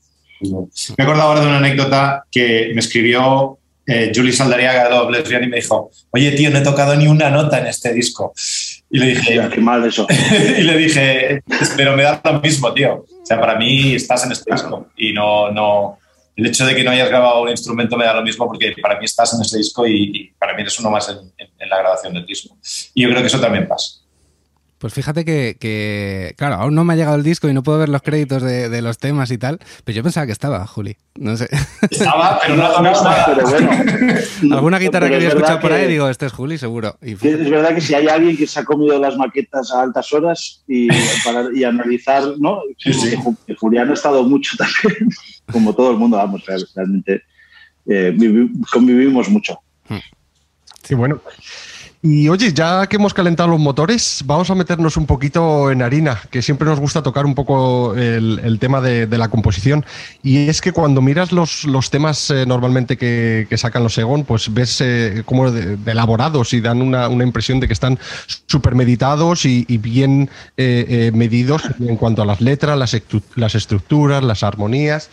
Me 0.97 1.03
acordado 1.03 1.29
ahora 1.29 1.41
de 1.41 1.47
una 1.47 1.57
anécdota 1.57 2.25
que 2.31 2.71
me 2.73 2.79
escribió 2.79 3.57
eh, 3.87 4.11
Julie 4.13 4.33
Saldariaga 4.33 4.85
de 4.85 4.89
Love 4.89 5.43
y 5.43 5.47
me 5.47 5.57
dijo, 5.57 5.91
oye 6.11 6.31
tío, 6.31 6.49
no 6.49 6.57
he 6.57 6.63
tocado 6.63 6.95
ni 6.95 7.07
una 7.07 7.29
nota 7.29 7.59
en 7.59 7.67
este 7.67 7.93
disco. 7.93 8.33
Y 8.89 8.97
le 8.97 9.07
dije, 9.07 9.49
qué 9.53 9.61
mal 9.61 9.85
eso. 9.85 10.07
y 10.57 10.61
le 10.61 10.77
dije, 10.77 11.43
pero 11.77 11.95
me 11.95 12.03
da 12.03 12.19
lo 12.23 12.41
mismo, 12.41 12.73
tío. 12.73 13.05
O 13.21 13.25
sea, 13.25 13.39
para 13.39 13.57
mí 13.57 13.93
estás 13.93 14.25
en 14.25 14.31
este 14.31 14.51
disco 14.51 14.87
y 14.97 15.13
no, 15.13 15.51
no, 15.51 15.99
el 16.35 16.45
hecho 16.47 16.65
de 16.65 16.75
que 16.75 16.83
no 16.83 16.91
hayas 16.91 17.09
grabado 17.09 17.41
un 17.43 17.49
instrumento 17.49 17.95
me 17.97 18.05
da 18.05 18.13
lo 18.13 18.23
mismo 18.23 18.45
porque 18.47 18.75
para 18.81 18.99
mí 18.99 19.05
estás 19.05 19.33
en 19.33 19.41
este 19.41 19.57
disco 19.57 19.87
y, 19.87 20.33
para 20.37 20.53
mí 20.53 20.61
eres 20.61 20.79
uno 20.79 20.89
más 20.89 21.09
en, 21.09 21.69
la 21.69 21.77
grabación 21.77 22.13
del 22.13 22.25
disco. 22.25 22.57
Y 22.93 23.03
yo 23.03 23.09
creo 23.09 23.21
que 23.21 23.27
eso 23.27 23.39
también 23.39 23.67
pasa. 23.67 24.01
Pues 24.85 24.93
fíjate 24.93 25.25
que, 25.25 26.35
claro, 26.37 26.57
aún 26.57 26.75
no 26.75 26.83
me 26.83 26.93
ha 26.93 26.95
llegado 26.95 27.15
el 27.15 27.23
disco 27.23 27.49
y 27.49 27.55
no 27.55 27.63
puedo 27.63 27.79
ver 27.79 27.89
los 27.89 28.03
créditos 28.03 28.43
de, 28.43 28.81
los 28.83 28.99
temas 28.99 29.31
y 29.31 29.39
tal, 29.39 29.57
pero 29.83 29.95
yo 29.95 30.03
pensaba 30.03 30.27
que 30.27 30.31
estaba, 30.31 30.67
Juli. 30.67 30.95
No 31.15 31.35
sé. 31.35 31.49
Estaba, 31.89 32.39
pero 32.39 32.55
no, 32.55 32.81
no 32.83 32.93
Pero 33.25 33.47
bueno. 33.47 33.71
Alguna 34.55 34.77
guitarra 34.77 35.09
que 35.09 35.15
había 35.15 35.29
escuchado 35.29 35.59
por 35.59 35.73
ahí, 35.73 35.87
digo, 35.87 36.07
este 36.07 36.27
es 36.27 36.33
Juli, 36.33 36.59
seguro. 36.59 36.99
Y 37.01 37.13
es 37.13 37.49
verdad 37.49 37.73
que 37.73 37.81
si 37.81 37.95
hay 37.95 38.07
alguien 38.07 38.37
que 38.37 38.45
se 38.45 38.59
ha 38.59 38.63
comido 38.63 38.99
las 38.99 39.17
maquetas 39.17 39.71
a 39.71 39.81
altas 39.81 40.13
horas 40.13 40.63
y, 40.67 40.87
para, 41.23 41.47
y 41.51 41.63
analizar, 41.63 42.21
¿no? 42.37 42.61
Julián 43.57 43.89
ha 43.89 43.93
estado 43.93 44.21
mucho 44.21 44.55
también, 44.55 45.09
como 45.51 45.73
todo 45.73 45.89
el 45.89 45.97
mundo, 45.97 46.17
vamos, 46.17 46.43
realmente 46.75 47.23
eh, 47.87 48.15
convivimos 48.71 49.29
mucho. 49.29 49.57
Sí, 50.83 50.93
bueno. 50.93 51.19
Y 52.07 52.29
oye, 52.29 52.53
ya 52.53 52.85
que 52.85 52.97
hemos 52.97 53.15
calentado 53.15 53.49
los 53.49 53.59
motores, 53.59 54.21
vamos 54.27 54.51
a 54.51 54.53
meternos 54.53 54.95
un 54.95 55.07
poquito 55.07 55.71
en 55.71 55.81
harina, 55.81 56.21
que 56.29 56.43
siempre 56.43 56.67
nos 56.67 56.79
gusta 56.79 57.01
tocar 57.01 57.25
un 57.25 57.33
poco 57.33 57.95
el, 57.95 58.59
tema 58.59 58.79
de, 58.79 59.07
la 59.07 59.29
composición. 59.29 59.83
Y 60.21 60.47
es 60.47 60.61
que 60.61 60.71
cuando 60.71 61.01
miras 61.01 61.31
los, 61.31 61.63
los 61.63 61.89
temas 61.89 62.29
eh, 62.29 62.45
normalmente 62.45 62.95
que, 62.95 63.47
sacan 63.57 63.81
los 63.81 63.97
Egon, 63.97 64.23
pues 64.23 64.53
ves 64.53 64.81
eh, 64.81 65.23
como 65.25 65.49
de, 65.49 65.79
elaborados 65.91 66.53
y 66.53 66.61
dan 66.61 66.83
una, 66.83 67.07
impresión 67.07 67.59
de 67.59 67.65
que 67.65 67.73
están 67.73 67.97
súper 68.45 68.75
meditados 68.75 69.43
y, 69.47 69.65
bien 69.79 70.29
eh, 70.57 71.09
medidos 71.11 71.63
en 71.79 71.97
cuanto 71.97 72.21
a 72.21 72.25
las 72.25 72.39
letras, 72.39 72.77
las, 72.77 72.95
las 73.33 73.55
estructuras, 73.55 74.23
las 74.23 74.43
armonías. 74.43 75.09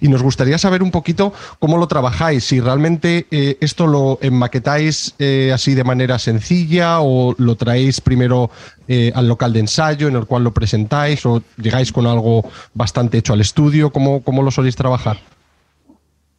Y 0.00 0.06
nos 0.06 0.22
gustaría 0.22 0.58
saber 0.58 0.84
un 0.84 0.92
poquito 0.92 1.32
cómo 1.58 1.76
lo 1.76 1.88
trabajáis, 1.88 2.44
si 2.44 2.60
realmente 2.60 3.26
esto 3.60 3.88
lo 3.88 4.20
enmaquetáis 4.22 5.16
así 5.52 5.74
de 5.74 5.82
manera 5.82 6.20
sencilla 6.20 6.35
sencilla 6.38 7.00
o 7.00 7.34
lo 7.38 7.54
traéis 7.56 8.00
primero 8.00 8.50
eh, 8.88 9.12
al 9.14 9.28
local 9.28 9.52
de 9.52 9.60
ensayo 9.60 10.08
en 10.08 10.16
el 10.16 10.26
cual 10.26 10.44
lo 10.44 10.52
presentáis 10.52 11.24
o 11.26 11.42
llegáis 11.56 11.92
con 11.92 12.06
algo 12.06 12.48
bastante 12.74 13.18
hecho 13.18 13.32
al 13.32 13.40
estudio? 13.40 13.90
¿Cómo, 13.90 14.22
cómo 14.22 14.42
lo 14.42 14.50
soléis 14.50 14.76
trabajar? 14.76 15.18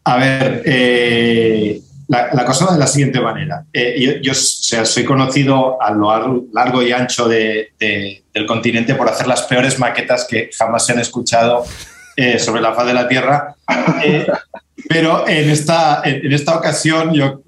A 0.04 0.18
ver, 0.18 0.62
eh, 0.66 1.82
la, 2.08 2.46
cosa 2.46 2.66
va 2.66 2.74
de 2.74 2.80
la 2.80 2.88
siguiente 2.88 3.20
manera. 3.20 3.66
Eh, 3.74 4.22
yo, 4.24 4.34
sea, 4.34 4.86
soy 4.86 5.04
conocido 5.04 5.82
a 5.82 5.92
lo 5.92 6.46
largo 6.54 6.82
y 6.82 6.92
ancho 6.94 7.28
del 7.28 8.46
continente 8.48 8.96
por 8.96 9.10
hacer 9.10 9.28
las 9.28 9.44
peores 9.44 9.80
maquetas 9.80 10.26
que 10.30 10.50
jamás 10.58 10.86
se 10.86 10.94
han 10.94 11.00
escuchado 11.00 11.66
sobre 12.40 12.62
la 12.62 12.74
faz 12.74 12.88
de 12.88 12.94
la 12.94 13.08
Tierra. 13.08 13.56
pero 14.90 15.28
en 15.28 15.50
esta, 15.50 16.02
en 16.06 16.32
esta 16.32 16.56
ocasión 16.56 17.14
yo 17.14 17.42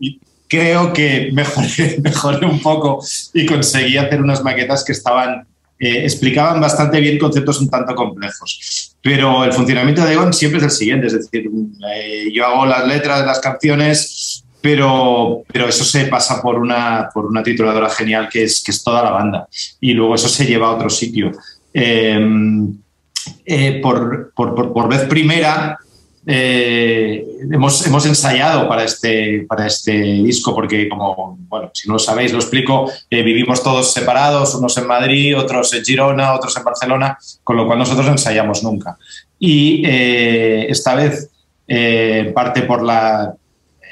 creo 0.49 0.91
que 0.91 1.31
mejoré, 2.01 2.45
un 2.45 2.59
poco 2.61 3.03
y 3.33 3.45
conseguí 3.45 3.97
hacer 3.97 4.21
unas 4.21 4.43
maquetas 4.43 4.83
que 4.83 4.91
estaban, 4.91 5.47
eh, 5.79 6.03
explicaban 6.03 6.59
bastante 6.59 6.99
bien 6.99 7.17
conceptos 7.17 7.61
un 7.61 7.69
tanto 7.69 7.95
complejos. 7.95 8.95
Pero 9.01 9.45
el 9.45 9.53
funcionamiento 9.53 10.03
de 10.03 10.13
Egon 10.13 10.33
siempre 10.33 10.57
es 10.57 10.65
el 10.65 10.71
siguiente, 10.71 11.07
es 11.07 11.13
decir, 11.13 11.49
eh, 11.93 12.29
yo 12.33 12.45
hago 12.45 12.65
las 12.65 12.85
letras 12.85 13.21
de 13.21 13.25
las 13.27 13.39
canciones, 13.39 14.43
pero, 14.61 15.43
pero 15.47 15.69
eso 15.69 15.85
se 15.85 16.05
pasa 16.07 16.41
por 16.41 16.59
una, 16.59 17.09
por 17.13 17.25
una 17.25 17.43
tituladora 17.43 17.89
genial 17.89 18.27
que 18.29 18.43
es, 18.43 18.61
que 18.61 18.71
es 18.71 18.83
toda 18.83 19.03
la 19.03 19.11
banda 19.11 19.47
y 19.79 19.93
luego 19.93 20.15
eso 20.15 20.27
se 20.27 20.45
lleva 20.45 20.67
a 20.67 20.71
otro 20.71 20.89
sitio. 20.89 21.31
Em, 21.73 22.75
eh, 23.45 23.79
por, 23.81 24.33
por, 24.35 24.73
por, 24.73 24.89
vez 24.89 25.01
primera, 25.01 25.77
eh, 26.31 27.25
hemos, 27.51 27.87
hemos, 27.87 28.05
ensayado 28.05 28.67
para 28.67 28.83
este, 28.83 29.47
para 29.49 29.65
este 29.65 29.93
disco, 29.93 30.53
porque 30.53 30.87
como, 30.87 31.39
bueno, 31.47 31.71
si 31.73 31.87
no 31.87 31.93
lo 31.93 31.99
sabéis, 31.99 32.31
lo 32.31 32.37
explico, 32.37 32.87
eh, 33.09 33.23
vivimos 33.23 33.63
todos 33.63 33.91
separados, 33.91 34.53
unos 34.53 34.77
en 34.77 34.85
Madrid, 34.85 35.35
otros 35.35 35.73
en 35.73 35.83
Girona, 35.83 36.35
otros 36.35 36.55
en 36.55 36.63
Barcelona, 36.63 37.17
con 37.43 37.57
lo 37.57 37.65
cual 37.65 37.79
nosotros 37.79 38.07
ensayamos 38.07 38.61
nunca. 38.61 38.95
Y 39.39 39.81
eh, 39.87 40.67
esta 40.69 40.93
vez, 40.93 41.31
parte 42.35 42.61
por 42.61 42.83
la... 42.83 43.33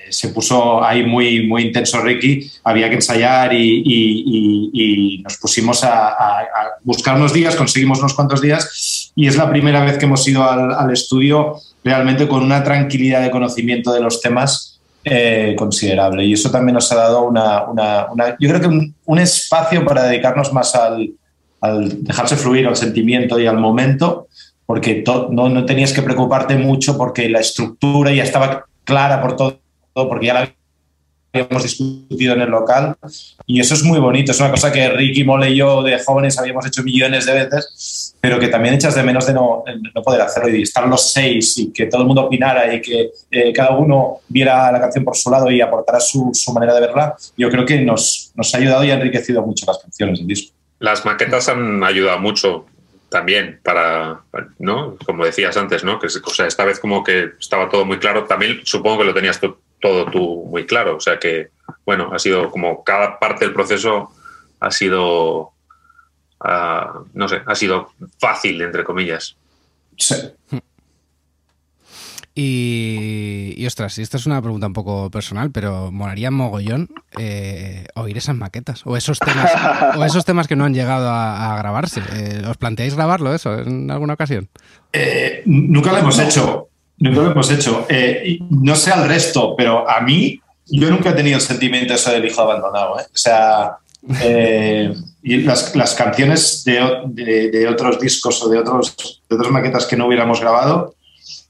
se 0.10 0.30
puso 0.30 0.84
ahí 0.84 1.04
muy, 1.04 1.48
muy 1.48 1.64
intenso 1.64 2.02
Ricky, 2.02 2.52
había 2.64 2.88
que 2.88 2.96
ensayar 2.98 3.52
y, 3.52 5.24
nos 5.24 5.38
pusimos 5.38 5.84
a, 5.84 6.46
buscar 6.84 7.16
unos 7.16 7.34
días, 7.34 7.56
conseguimos 7.56 7.98
unos 7.98 8.14
cuantos 8.14 8.42
días 8.42 9.12
y 9.16 9.26
es 9.26 9.36
la 9.36 9.50
primera 9.50 9.84
vez 9.84 9.98
que 9.98 10.06
hemos 10.06 10.28
ido 10.28 10.48
al, 10.48 10.72
al 10.72 10.92
estudio 10.92 11.60
realmente 11.88 12.28
con 12.28 12.44
una 12.44 12.64
tranquilidad 12.64 13.22
de 13.22 13.32
conocimiento 13.32 13.94
de 13.94 14.02
los 14.02 14.22
temas 14.22 14.78
eh, 15.06 15.56
considerable. 15.58 16.26
Y 16.26 16.34
eso 16.34 16.52
también 16.52 16.74
nos 16.74 16.92
ha 16.92 16.96
dado 16.96 17.24
una, 17.24 17.66
yo 18.40 18.50
creo 18.50 18.60
que 18.60 18.92
un, 19.06 19.20
espacio 19.20 19.86
para 19.86 20.04
dedicarnos 20.04 20.52
más 20.52 20.76
al, 20.76 21.14
dejarse 22.04 22.36
fluir 22.36 22.68
al 22.68 22.76
sentimiento 22.76 23.40
y 23.40 23.48
al 23.48 23.58
momento, 23.58 24.28
porque 24.66 25.06
no, 25.06 25.48
no, 25.48 25.66
tenías 25.66 25.94
que 25.94 26.02
preocuparte 26.02 26.58
mucho 26.58 26.98
porque 26.98 27.30
la 27.30 27.40
estructura 27.40 28.12
ya 28.12 28.24
estaba 28.24 28.66
clara 28.84 29.22
por 29.22 29.38
todo, 29.38 29.60
porque 29.94 30.26
ya 30.26 30.34
la 30.34 30.54
habíamos 31.32 31.64
discutido 31.64 32.34
en 32.34 32.42
el 32.42 32.50
local 32.50 32.96
y 33.46 33.62
eso 33.62 33.76
es 33.76 33.84
muy 33.84 34.00
bonito, 34.00 34.34
es 34.34 34.40
una 34.42 34.52
cosa 34.52 34.74
que 34.74 34.90
Ricky 34.90 35.24
Mole 35.24 35.52
y 35.52 35.56
yo 35.56 35.84
de 35.84 36.00
jóvenes 36.00 36.38
habíamos 36.38 36.66
hecho 36.66 36.84
millones 36.84 37.26
de 37.26 37.34
veces, 37.34 37.74
pero 38.20 38.40
que 38.40 38.48
también 38.48 38.76
echas 38.76 38.96
de 38.96 39.04
menos 39.04 39.26
de 39.28 39.34
no, 39.34 39.64
no 39.94 40.02
poder 40.02 40.22
hacerlo 40.22 40.50
y 40.50 40.64
estar 40.64 40.88
los 40.88 41.12
seis 41.12 41.58
y 41.58 41.72
que 41.72 41.86
todo 41.86 42.02
el 42.02 42.08
mundo 42.08 42.24
opinara 42.24 42.74
y 42.74 42.82
que 42.82 43.12
eh, 43.32 43.54
cada 43.54 43.78
uno 43.78 44.20
viera 44.28 44.72
la 44.72 44.80
canción 44.80 45.06
por 45.06 45.16
su 45.16 45.30
lado 45.30 45.50
y 45.52 45.62
aportara 45.62 46.00
su, 46.00 46.32
su, 46.34 46.52
manera 46.54 46.74
de 46.74 46.82
verla, 46.82 47.16
yo 47.38 47.50
creo 47.50 47.66
que 47.66 47.80
nos, 47.82 48.32
nos 48.36 48.54
ha 48.54 48.58
ayudado 48.58 48.84
y 48.84 48.92
ha 48.92 48.96
enriquecido 48.96 49.42
mucho 49.42 49.66
las 49.68 49.80
canciones 49.80 50.20
del 50.20 50.28
disco. 50.28 50.56
Las 50.80 51.06
maquetas 51.06 51.50
han 51.50 51.84
ayudado 51.84 52.20
mucho 52.20 52.66
también 53.10 53.60
para, 53.64 54.22
¿no? 54.60 54.98
Como 55.06 55.26
decías 55.26 55.56
antes, 55.58 55.84
¿no? 55.84 56.00
Que 56.00 56.08
o 56.08 56.30
sea, 56.30 56.46
esta 56.46 56.66
vez 56.66 56.80
como 56.80 57.04
que 57.04 57.32
estaba 57.40 57.70
todo 57.70 57.86
muy 57.86 58.00
claro. 58.00 58.26
También 58.26 58.60
supongo 58.64 59.00
que 59.00 59.06
lo 59.06 59.14
tenías 59.14 59.40
tú 59.40 59.58
todo 59.82 60.06
tú 60.06 60.46
muy 60.50 60.66
claro. 60.66 60.98
O 60.98 61.00
sea 61.00 61.20
que, 61.20 61.50
bueno, 61.86 62.10
ha 62.14 62.20
sido 62.20 62.50
como 62.50 62.84
cada 62.84 63.20
parte 63.20 63.46
del 63.46 63.54
proceso 63.54 64.12
ha 64.60 64.72
sido, 64.72 65.52
uh, 66.44 67.06
no 67.14 67.28
sé, 67.28 67.42
ha 67.46 67.56
sido 67.56 67.92
fácil, 68.20 68.62
entre 68.62 68.84
comillas. 68.84 69.36
Sí. 69.98 70.16
Y, 72.40 73.56
y, 73.58 73.66
ostras, 73.66 73.98
y 73.98 74.04
esta 74.04 74.18
es 74.18 74.28
una 74.28 74.40
pregunta 74.44 74.68
un 74.68 74.74
poco 74.74 75.10
personal, 75.10 75.50
pero 75.50 75.92
molaría 75.92 76.30
mogollón 76.30 76.88
eh, 77.18 77.88
oír 77.96 78.16
esas 78.16 78.36
maquetas 78.36 78.84
o 78.86 78.96
esos 78.96 79.18
temas 79.18 79.52
o 79.98 80.06
esos 80.06 80.24
temas 80.24 80.48
que 80.48 80.56
no 80.56 80.64
han 80.64 80.76
llegado 80.76 81.10
a, 81.10 81.58
grabarse. 81.58 82.00
Eh, 82.14 82.44
¿Os 82.48 82.58
planteáis 82.58 82.94
grabarlo 82.94 83.34
eso 83.34 83.58
en 83.58 83.90
alguna 83.90 84.14
ocasión? 84.14 84.50
Eh, 84.94 85.42
nunca 85.48 85.92
lo 85.92 85.98
hemos 85.98 86.20
hecho. 86.20 86.70
Nunca 87.00 87.22
lo 87.22 87.32
hemos 87.32 87.52
hecho. 87.52 87.88
Eh, 87.90 88.38
no 88.52 88.76
sé 88.76 88.92
al 88.92 89.08
resto, 89.08 89.56
pero 89.56 89.90
a 89.90 90.02
mí, 90.02 90.40
yo 90.68 90.92
nunca 90.92 91.10
he 91.10 91.14
tenido 91.14 91.38
el 91.38 91.42
sentimiento 91.42 91.96
eso 91.96 92.12
del 92.12 92.26
hijo 92.26 92.42
abandonado. 92.42 93.00
¿eh? 93.00 93.04
O 93.06 93.18
sea, 93.18 93.78
eh, 94.22 94.94
y 95.28 95.42
las, 95.42 95.76
las, 95.76 95.94
canciones 95.94 96.64
de, 96.64 97.50
de, 97.52 97.68
otros 97.68 98.00
discos 98.00 98.42
o 98.44 98.48
de, 98.48 98.60
otros, 98.60 99.22
de 99.30 99.36
otras 99.36 99.52
maquetas 99.52 99.86
que 99.86 99.98
no 99.98 100.08
hubiéramos 100.08 100.40
grabado, 100.40 100.96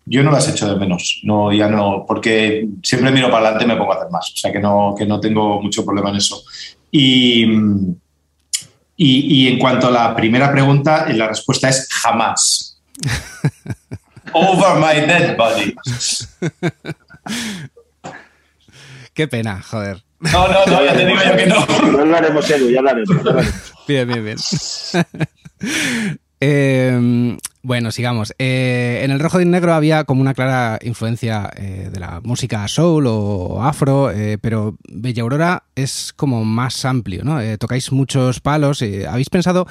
yo 0.04 0.24
no 0.24 0.32
las 0.32 0.50
echo 0.50 0.68
de 0.68 0.80
menos. 0.80 1.20
No, 1.22 1.54
ya 1.54 1.68
no, 1.68 2.04
porque 2.08 2.68
siempre 2.82 3.12
miro 3.12 3.30
para 3.30 3.50
adelante 3.50 3.66
y 3.66 3.68
me 3.68 3.76
pongo 3.76 3.94
a 3.94 3.98
hacer 3.98 4.10
más. 4.10 4.32
O 4.32 4.36
sea, 4.36 4.52
que 4.52 4.60
no, 4.60 4.96
que 4.98 5.06
no 5.06 5.20
tengo 5.20 5.62
mucho 5.62 5.86
problema 5.86 6.10
en 6.10 6.16
eso. 6.16 6.42
Y, 6.90 7.44
y, 8.96 9.44
y 9.46 9.48
en 9.48 9.60
cuanto 9.60 9.90
a 9.90 9.92
la 9.92 10.16
primera 10.16 10.52
pregunta, 10.52 11.06
la 11.10 11.28
respuesta 11.28 11.70
es 11.70 11.88
jamás. 11.92 12.82
Over 14.34 14.80
my 14.80 15.06
dead 15.06 15.38
body. 15.38 15.76
Qué 19.14 19.28
pena, 19.28 19.62
joder. 19.62 20.07
No, 20.20 20.48
no, 20.48 20.66
no, 20.66 20.86
ya 20.86 20.94
te 20.94 21.06
digo 21.06 21.20
yo 21.24 21.36
que 21.36 21.46
no. 21.46 21.68
Ya 21.98 22.02
hablaremos, 22.02 22.50
Edu, 22.50 22.70
ya 22.70 22.80
hablaremos. 22.80 23.18
Bien, 23.88 24.08
bien, 24.08 24.24
bien. 24.24 24.38
Em, 26.40 27.38
bueno, 27.64 27.92
sigamos. 27.92 28.34
Eh, 28.38 29.02
en 29.04 29.10
el 29.10 29.20
rojo 29.20 29.42
y 29.42 29.46
negro 29.46 29.74
había 29.74 30.04
como 30.04 30.22
una 30.22 30.36
clara 30.36 30.78
influencia 30.84 31.50
eh, 31.56 31.90
de 31.92 32.00
la 32.00 32.22
música 32.24 32.68
soul 32.68 33.06
o 33.08 33.64
afro, 33.64 34.12
eh, 34.12 34.38
pero 34.40 34.78
Bella 34.88 35.24
Aurora 35.24 35.64
es 35.76 36.14
como 36.16 36.46
más 36.46 36.86
amplio, 36.86 37.24
¿no? 37.24 37.40
tocáis 37.58 37.92
muchos 37.92 38.40
palos. 38.40 38.84
¿Habéis 39.10 39.30
pensado 39.30 39.66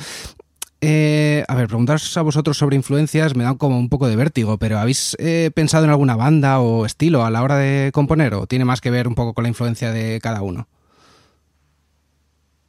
eh, 0.80 1.44
a 1.48 1.54
ver, 1.54 1.68
preguntaros 1.68 2.16
a 2.16 2.22
vosotros 2.22 2.58
sobre 2.58 2.76
influencias 2.76 3.34
me 3.34 3.44
da 3.44 3.54
como 3.54 3.78
un 3.78 3.88
poco 3.88 4.08
de 4.08 4.16
vértigo, 4.16 4.58
pero 4.58 4.78
¿habéis 4.78 5.16
eh, 5.18 5.50
pensado 5.54 5.84
en 5.84 5.90
alguna 5.90 6.16
banda 6.16 6.60
o 6.60 6.84
estilo 6.84 7.24
a 7.24 7.30
la 7.30 7.42
hora 7.42 7.56
de 7.56 7.90
componer 7.92 8.34
o 8.34 8.46
tiene 8.46 8.64
más 8.64 8.80
que 8.80 8.90
ver 8.90 9.08
un 9.08 9.14
poco 9.14 9.32
con 9.32 9.44
la 9.44 9.48
influencia 9.48 9.90
de 9.90 10.20
cada 10.20 10.42
uno? 10.42 10.68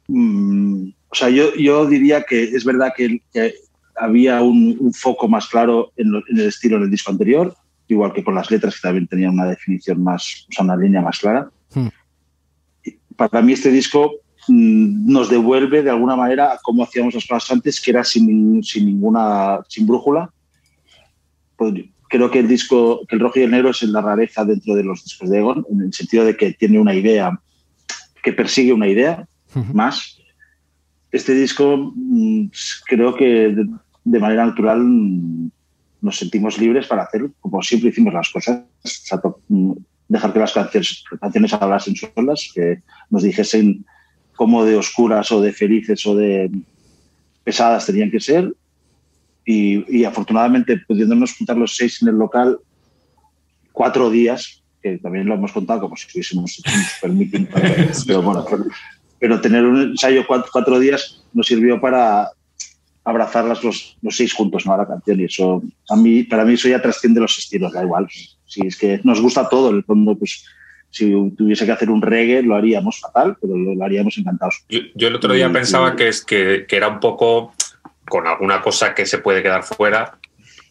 Mm, 0.08 0.88
o 1.10 1.14
sea, 1.14 1.28
yo, 1.28 1.86
diría 1.86 2.22
que 2.22 2.44
es 2.44 2.64
verdad 2.64 2.92
que, 2.96 3.20
había 3.94 4.40
un, 4.42 4.92
foco 4.94 5.28
más 5.28 5.48
claro 5.48 5.92
en, 5.96 6.22
el 6.28 6.40
estilo 6.40 6.78
del 6.80 6.90
disco 6.90 7.10
anterior, 7.10 7.54
igual 7.88 8.12
que 8.12 8.24
con 8.24 8.34
las 8.34 8.50
letras 8.50 8.76
que 8.76 8.80
también 8.80 9.06
tenían 9.06 9.34
una 9.34 9.46
definición 9.46 10.02
más, 10.02 10.46
o 10.48 10.52
sea, 10.52 10.64
una 10.64 10.76
línea 10.76 11.02
más 11.02 11.18
clara. 11.18 11.50
Hmm. 11.74 11.88
Para 13.16 13.42
mí 13.42 13.52
este 13.52 13.70
disco 13.70 14.12
nos 14.48 15.28
devuelve 15.28 15.82
de 15.82 15.90
alguna 15.90 16.16
manera 16.16 16.52
a 16.52 16.58
cómo 16.58 16.82
hacíamos 16.82 17.14
las 17.14 17.26
cosas 17.26 17.50
antes, 17.50 17.80
que 17.80 17.90
era 17.90 18.04
sin, 18.04 18.62
sin 18.62 18.86
ninguna, 18.86 19.60
sin 19.68 19.86
brújula. 19.86 20.30
Pues 21.56 21.74
creo 22.08 22.30
que 22.30 22.40
el 22.40 22.48
disco, 22.48 23.06
que 23.06 23.16
el 23.16 23.20
rojo 23.20 23.38
y 23.38 23.42
el 23.42 23.50
negro 23.50 23.70
es 23.70 23.82
la 23.82 24.00
rareza 24.00 24.44
dentro 24.44 24.74
de 24.74 24.84
los 24.84 25.04
discos 25.04 25.28
de 25.28 25.38
Egon, 25.38 25.66
en 25.70 25.82
el 25.82 25.92
sentido 25.92 26.24
de 26.24 26.36
que 26.36 26.52
tiene 26.52 26.78
una 26.78 26.94
idea, 26.94 27.38
que 28.22 28.32
persigue 28.32 28.72
una 28.72 28.88
idea 28.88 29.26
más. 29.72 30.18
Este 31.10 31.34
disco 31.34 31.92
mm, 31.94 32.46
creo 32.86 33.14
que 33.14 33.54
de, 34.04 34.18
manera 34.18 34.46
natural 34.46 34.80
mm, 34.80 35.50
nos 36.00 36.18
sentimos 36.18 36.58
libres 36.58 36.86
para 36.86 37.04
hacer 37.04 37.30
como 37.40 37.62
siempre 37.62 37.90
hicimos 37.90 38.12
las 38.12 38.30
cosas. 38.30 38.62
Mm, 39.48 39.72
dejar 40.08 40.32
que 40.32 40.38
las 40.38 40.52
canciones, 40.52 41.04
canciones 41.20 41.52
hablasen 41.52 41.94
solas, 41.94 42.50
que 42.54 42.82
nos 43.10 43.22
dijesen 43.22 43.84
cómo 44.38 44.64
de 44.64 44.76
oscuras 44.76 45.30
o 45.32 45.42
de 45.42 45.52
felices 45.52 46.06
o 46.06 46.14
de 46.14 46.48
pesadas 47.42 47.84
tenían 47.84 48.10
que 48.10 48.20
ser. 48.20 48.54
Y, 49.44 50.04
afortunadamente, 50.04 50.78
pudiéndonos 50.86 51.34
juntar 51.34 51.56
los 51.56 51.74
seis 51.74 52.02
en 52.02 52.08
el 52.08 52.16
local, 52.16 52.58
cuatro 53.72 54.10
días, 54.10 54.62
que 54.82 54.98
también 54.98 55.26
lo 55.26 55.34
hemos 55.34 55.52
contado 55.52 55.80
como 55.80 55.96
si 55.96 56.06
hubiésemos 56.12 56.58
hecho 56.58 56.70
un 56.70 56.84
super 56.84 57.10
meeting, 57.10 57.46
pero, 58.06 58.22
bueno, 58.22 58.44
pero 59.18 59.40
tener 59.40 59.64
un 59.64 59.80
ensayo 59.90 60.26
cuatro, 60.26 60.78
días 60.78 61.24
nos 61.32 61.46
sirvió 61.46 61.80
para 61.80 62.30
abrazarlas 63.04 63.64
los, 63.64 63.96
los 64.02 64.16
seis 64.16 64.34
juntos, 64.34 64.66
¿no? 64.66 64.74
A 64.74 64.78
la 64.78 64.86
canción. 64.86 65.18
Y 65.18 65.24
eso, 65.24 65.62
a 65.88 65.96
mí, 65.96 66.24
para 66.24 66.44
mí, 66.44 66.52
eso 66.52 66.68
ya 66.68 66.82
trasciende 66.82 67.20
los 67.20 67.38
estilos, 67.38 67.72
da 67.72 67.82
igual. 67.82 68.06
Si 68.44 68.66
es 68.66 68.76
que 68.76 69.00
nos 69.02 69.20
gusta 69.20 69.48
todo, 69.48 69.70
en 69.70 69.76
el 69.76 69.84
fondo, 69.84 70.14
pues 70.14 70.44
si 70.90 71.12
tuviese 71.36 71.66
que 71.66 71.72
hacer 71.72 71.90
un 71.90 72.02
reggae 72.02 72.42
lo 72.42 72.56
haríamos 72.56 73.00
fatal, 73.00 73.36
pero 73.40 73.56
lo, 73.56 73.84
haríamos 73.84 74.16
encantados. 74.18 74.64
Yo, 74.68 75.08
el 75.08 75.14
otro 75.14 75.32
día 75.32 75.50
pensaba 75.52 75.96
que, 75.96 76.08
es, 76.08 76.24
que, 76.24 76.66
que, 76.68 76.76
era 76.76 76.88
un 76.88 77.00
poco 77.00 77.54
con 78.08 78.26
alguna 78.26 78.62
cosa 78.62 78.94
que 78.94 79.06
se 79.06 79.18
puede 79.18 79.42
quedar 79.42 79.62
fuera 79.62 80.18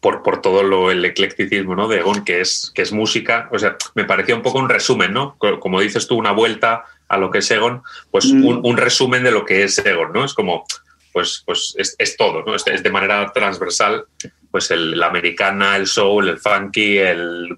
por, 0.00 0.22
por 0.22 0.40
todo 0.40 0.62
lo, 0.62 0.90
el 0.90 1.04
eclecticismo 1.04 1.74
¿no? 1.74 1.88
de 1.88 1.98
Egon, 1.98 2.24
que 2.24 2.40
es, 2.40 2.72
que 2.74 2.82
es 2.82 2.92
música. 2.92 3.48
O 3.52 3.58
sea, 3.58 3.76
me 3.94 4.04
parecía 4.04 4.34
un 4.34 4.42
poco 4.42 4.58
un 4.58 4.68
resumen, 4.68 5.12
¿no? 5.12 5.36
Como 5.60 5.80
dices 5.80 6.06
tú, 6.06 6.16
una 6.16 6.32
vuelta 6.32 6.84
a 7.08 7.18
lo 7.18 7.30
que 7.30 7.38
es 7.38 7.50
Egon, 7.50 7.82
pues 8.10 8.26
mm. 8.26 8.64
un, 8.64 8.76
resumen 8.76 9.22
de 9.22 9.30
lo 9.30 9.44
que 9.44 9.64
es 9.64 9.78
Egon, 9.78 10.12
¿no? 10.12 10.24
Es 10.24 10.34
como, 10.34 10.64
pues, 11.12 11.42
pues 11.44 11.74
es, 11.76 12.16
todo, 12.16 12.44
¿no? 12.44 12.54
Es, 12.54 12.64
de 12.64 12.90
manera 12.90 13.32
transversal, 13.32 14.04
pues 14.50 14.70
el, 14.70 14.98
la 14.98 15.06
americana, 15.06 15.76
el 15.76 15.86
soul, 15.86 16.28
el 16.28 16.38
funky, 16.38 16.98
el 16.98 17.48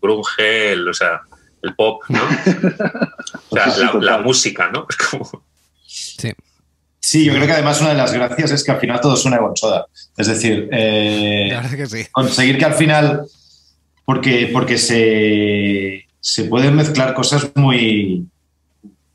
grunge, 0.00 0.72
el, 0.72 0.88
o 0.88 0.94
sea, 0.94 1.22
el 1.62 1.74
pop, 1.74 2.02
¿no? 2.08 2.20
o 3.50 3.56
sea, 3.56 3.92
la, 4.00 4.18
música, 4.18 4.70
¿no? 4.70 4.86
Es 4.88 4.96
como... 5.10 5.44
Sí. 5.86 6.30
Sí, 7.02 7.24
yo 7.24 7.32
creo 7.32 7.46
que 7.46 7.52
además 7.52 7.80
una 7.80 7.90
de 7.90 7.96
las 7.96 8.12
gracias 8.12 8.50
es 8.50 8.62
que 8.62 8.72
al 8.72 8.78
final 8.78 9.00
todo 9.00 9.16
suena 9.16 9.38
Egon 9.38 9.56
Soda. 9.56 9.86
Es 10.16 10.26
decir, 10.26 10.68
eh, 10.70 11.50
conseguir 12.12 12.58
que 12.58 12.64
al 12.66 12.74
final, 12.74 13.26
porque, 14.04 14.50
porque 14.52 14.76
se, 14.76 16.06
se 16.20 16.44
pueden 16.44 16.76
mezclar 16.76 17.14
cosas 17.14 17.50
muy, 17.54 18.26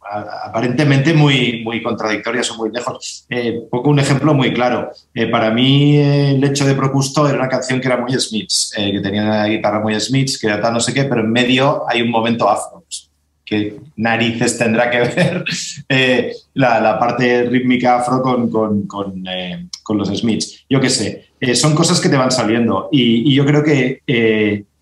aparentemente 0.06 1.14
muy, 1.14 1.62
muy 1.64 1.82
contradictorias 1.82 2.50
o 2.52 2.58
muy 2.58 2.72
lejos. 2.72 3.26
Eh, 3.30 3.62
poco 3.70 3.90
un 3.90 4.00
ejemplo 4.00 4.34
muy 4.34 4.54
claro. 4.54 4.92
Eh, 5.14 5.28
para 5.28 5.52
mí, 5.52 5.98
el 5.98 6.44
hecho 6.44 6.66
de 6.66 6.76
Procusto 6.76 7.28
era 7.28 7.38
una 7.38 7.50
canción 7.50 7.82
que 7.82 7.88
era 7.88 7.98
muy 7.98 8.14
Smiths, 8.14 8.74
eh, 8.78 8.92
que 8.92 9.00
tenía 9.02 9.24
una 9.24 9.46
guitarra 9.46 9.80
muy 9.80 10.00
Smiths, 10.00 10.38
que 10.40 10.48
era 10.48 10.62
tal 10.62 10.74
no 10.74 10.80
sé 10.80 10.94
qué, 10.94 11.06
pero 11.06 11.22
en 11.22 11.32
medio 11.32 11.84
hay 11.90 12.02
un 12.02 12.12
momento 12.12 12.50
afro. 12.50 12.84
Pues, 12.86 13.10
que 13.44 13.78
narices 13.96 14.58
tendrá 14.58 14.90
que 14.90 15.00
ver 15.88 16.34
la, 16.56 16.98
parte 17.00 17.44
rítmica 17.44 18.00
afro 18.00 18.20
con, 18.24 18.50
con, 18.50 18.88
con, 18.88 19.98
los 19.98 20.10
Smiths. 20.10 20.66
Yo 20.68 20.82
qué 20.82 20.90
sé, 20.90 21.28
son 21.54 21.76
cosas 21.76 22.02
que 22.02 22.10
te 22.10 22.18
van 22.18 22.32
saliendo 22.32 22.90
y, 22.92 23.32
y 23.32 23.36
yo 23.36 23.46
creo 23.46 23.64
que 23.64 24.02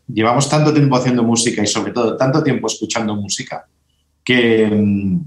llevamos 0.08 0.50
tanto 0.50 0.74
tiempo 0.74 0.96
haciendo 0.96 1.24
música 1.24 1.62
y 1.62 1.68
sobre 1.68 1.92
todo 1.92 2.16
tanto 2.16 2.42
tiempo 2.42 2.68
escuchando 2.68 3.18
música 3.18 3.66
que, 4.24 5.20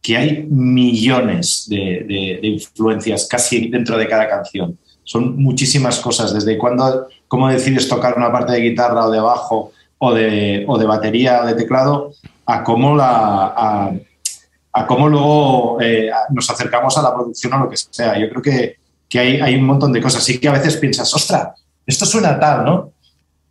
que 0.00 0.16
hay 0.16 0.46
millones 0.48 1.66
de, 1.68 2.38
influencias 2.42 3.26
casi 3.30 3.68
dentro 3.68 3.98
de 3.98 4.08
cada 4.08 4.28
canción. 4.28 4.78
Son 5.04 5.36
muchísimas 5.36 5.98
cosas, 6.00 6.34
desde 6.34 6.58
cuando, 6.58 7.08
cómo 7.26 7.48
decides 7.48 7.88
tocar 7.88 8.16
una 8.16 8.30
parte 8.30 8.52
de 8.52 8.60
guitarra 8.60 9.06
o 9.06 9.10
de 9.10 9.20
bajo 9.20 9.72
o 9.98 10.14
de, 10.14 10.64
o 10.68 10.78
de 10.78 10.86
batería 10.86 11.42
o 11.42 11.46
de 11.46 11.54
teclado, 11.54 12.12
a 12.46 12.62
cómo, 12.62 12.96
la, 12.96 13.92
a, 14.72 14.86
cómo 14.86 15.08
luego 15.08 15.80
eh, 15.80 16.10
nos 16.30 16.48
acercamos 16.50 16.96
a 16.96 17.02
la 17.02 17.14
producción 17.14 17.52
o 17.54 17.64
lo 17.64 17.70
que 17.70 17.76
sea. 17.76 18.18
Yo 18.18 18.28
creo 18.30 18.42
que, 18.42 18.76
que 19.08 19.18
hay, 19.18 19.40
hay, 19.40 19.54
un 19.56 19.64
montón 19.64 19.92
de 19.92 20.00
cosas. 20.00 20.22
Sí 20.22 20.38
que 20.38 20.48
a 20.48 20.52
veces 20.52 20.76
piensas, 20.76 21.12
ostras, 21.14 21.48
esto 21.86 22.06
suena 22.06 22.38
tal, 22.38 22.64
¿no? 22.64 22.92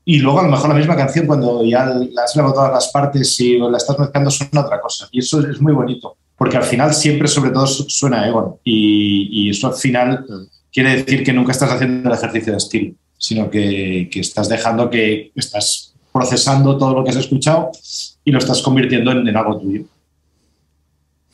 Y 0.10 0.20
luego 0.20 0.39
a 0.39 0.43
lo 0.43 0.50
mejor 0.50 0.70
la 0.70 0.76
misma 0.76 0.96
canción 0.96 1.28
cuando 1.28 1.65
ya 1.65 1.84
la 1.84 2.24
has 2.24 2.34
grabado 2.34 2.56
todas 2.56 2.72
las 2.72 2.88
partes 2.93 3.38
y 3.41 3.58
la 3.58 3.76
estás 3.76 4.00
mezclando 4.00 4.32
suena 4.32 4.62
otra 4.62 4.80
cosa. 4.80 5.10
Y 5.12 5.20
eso 5.20 5.46
es 5.46 5.60
muy 5.60 5.74
bonito, 5.74 6.15
porque 6.38 6.56
al 6.56 6.63
final 6.63 6.93
siempre 6.93 7.28
sobre 7.28 7.52
todo 7.52 7.67
suena 7.67 8.26
Egon 8.26 8.56
y, 8.63 9.50
eso 9.50 9.67
al 9.67 9.74
final 9.74 10.26
quiere 10.72 11.04
decir 11.04 11.26
que 11.26 11.34
nunca 11.34 11.52
estás 11.52 11.74
haciendo 11.74 12.10
el 12.10 12.15
ejercicio 12.15 12.54
de 12.54 12.58
estilo, 12.58 12.93
sino 13.17 13.50
que, 13.50 14.10
estás 14.13 14.48
dejando 14.48 14.89
que 14.89 15.34
estás 15.36 15.93
procesando 16.13 16.78
todo 16.78 16.93
lo 16.93 17.04
que 17.04 17.10
has 17.10 17.17
escuchado 17.17 17.72
y 18.24 18.32
lo 18.32 18.39
estás 18.39 18.62
convirtiendo 18.62 19.12
en, 19.12 19.36
algo 19.36 19.60
tuyo. 19.60 19.84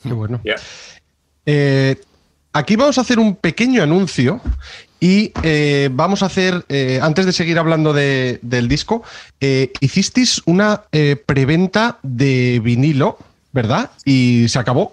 Qué 0.02 0.12
bueno. 0.12 0.40
Eh, 1.46 1.94
aquí 2.54 2.76
vamos 2.76 2.96
a 2.96 3.02
hacer 3.02 3.18
un 3.18 3.36
pequeño 3.36 3.82
anuncio 3.82 4.40
y 5.00 5.32
eh, 5.42 5.90
vamos 5.92 6.22
a 6.22 6.26
hacer, 6.26 6.64
eh, 6.70 6.98
antes 7.02 7.26
de 7.26 7.32
seguir 7.32 7.58
hablando 7.58 7.92
del 7.92 8.68
disco, 8.68 9.02
eh, 9.40 9.70
hicisteis 9.80 10.40
una 10.46 10.84
preventa 11.26 11.98
de 12.02 12.60
vinilo, 12.64 13.18
¿verdad? 13.52 13.90
Y 14.06 14.46
se 14.48 14.58
acabó. 14.58 14.92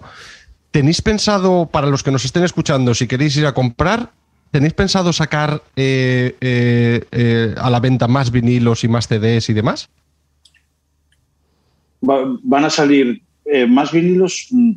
¿Tenéis 0.70 1.00
pensado, 1.00 1.66
para 1.70 1.86
los 1.86 2.02
que 2.02 2.10
nos 2.10 2.24
estén 2.24 2.44
escuchando, 2.44 2.94
si 2.94 3.06
queréis 3.06 3.36
ir 3.36 3.46
a 3.46 3.54
comprar, 3.54 4.10
¿tenéis 4.50 4.74
pensado 4.74 5.12
sacar 5.12 5.62
a 5.76 7.70
la 7.70 7.80
venta 7.80 8.08
más 8.08 8.30
vinilos 8.30 8.84
y 8.84 8.88
más 8.88 9.08
CDs 9.08 9.48
y 9.48 9.54
demás? 9.54 9.88
van 12.02 12.64
a 12.64 12.70
salir 12.70 13.22
más 13.68 13.92
vinilos. 13.92 14.48
Mm, 14.50 14.72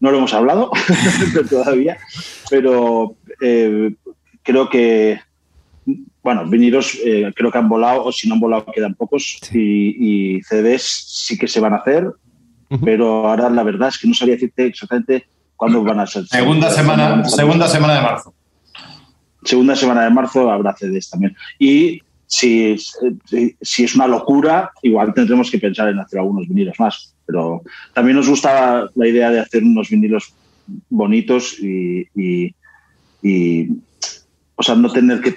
no 0.00 0.10
lo 0.10 0.18
hemos 0.18 0.34
hablado 0.34 0.70
todavía, 1.50 1.98
pero 2.50 3.16
eh, 3.40 3.94
creo 4.42 4.68
que, 4.68 5.20
bueno, 6.22 6.46
vinilos 6.48 6.98
eh, 7.04 7.32
creo 7.34 7.50
que 7.50 7.58
han 7.58 7.68
volado, 7.68 8.04
o 8.04 8.12
si 8.12 8.28
no 8.28 8.34
han 8.34 8.40
volado 8.40 8.66
quedan 8.66 8.94
pocos, 8.94 9.38
y, 9.52 10.40
CDs 10.42 10.82
sí 10.82 11.38
que 11.38 11.48
se 11.48 11.60
van 11.60 11.74
a 11.74 11.78
hacer, 11.78 12.10
pero 12.84 13.28
ahora 13.28 13.48
la 13.48 13.62
verdad 13.62 13.88
es 13.88 13.98
que 13.98 14.08
no 14.08 14.14
sabía 14.14 14.34
decirte 14.34 14.66
exactamente 14.66 15.28
cuándo 15.56 15.82
van 15.82 16.00
a 16.00 16.06
ser. 16.06 16.26
Segunda, 16.26 16.70
semana, 16.70 17.24
segunda 17.24 17.68
semana 17.68 17.94
de 17.94 18.02
marzo. 18.02 18.34
Segunda 19.44 19.76
semana 19.76 20.02
de 20.02 20.10
marzo 20.10 20.50
habrá 20.50 20.74
CDs 20.76 21.08
también. 21.08 21.36
Y 21.58 22.02
si, 22.26 22.76
si, 23.60 23.84
es 23.84 23.94
una 23.94 24.06
locura, 24.06 24.72
igual 24.82 25.14
tendremos 25.14 25.50
que 25.50 25.58
pensar 25.58 25.88
en 25.88 26.00
hacer 26.00 26.18
algunos 26.18 26.48
vinilos 26.48 26.78
más. 26.78 27.14
Pero 27.24 27.62
también 27.92 28.16
nos 28.16 28.28
gusta 28.28 28.88
la 28.94 29.08
idea 29.08 29.30
de 29.30 29.40
hacer 29.40 29.62
unos 29.62 29.88
vinilos 29.88 30.32
bonitos 30.88 31.58
y, 31.60 32.06
y, 32.14 33.68
o 34.54 34.62
sea, 34.62 34.74
no 34.74 34.90
tener 34.90 35.20
que 35.20 35.34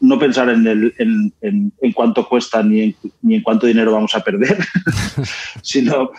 no 0.00 0.18
pensar 0.18 0.48
en, 0.48 0.66
el, 0.66 0.94
en, 0.98 1.32
en, 1.42 1.92
cuánto 1.92 2.26
cuesta 2.26 2.62
ni 2.62 2.80
en, 2.80 2.96
ni 3.22 3.34
en 3.34 3.42
cuánto 3.42 3.66
dinero 3.66 3.92
vamos 3.92 4.14
a 4.14 4.20
perder, 4.20 4.58
sino, 5.62 6.10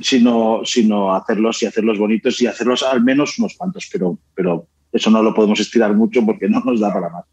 sino, 0.00 0.62
sino 0.64 1.14
hacerlos 1.14 1.62
y 1.62 1.66
hacerlos 1.66 1.98
bonitos 1.98 2.40
y 2.40 2.46
hacerlos 2.46 2.82
al 2.82 3.02
menos 3.02 3.38
unos 3.38 3.54
cuantos, 3.54 3.88
pero, 3.92 4.18
pero 4.34 4.66
eso 4.92 5.10
no 5.10 5.22
lo 5.22 5.34
podemos 5.34 5.60
estirar 5.60 5.94
mucho 5.94 6.24
porque 6.24 6.48
no 6.48 6.60
nos 6.60 6.80
da 6.80 6.92
para 6.92 7.10
más. 7.10 7.24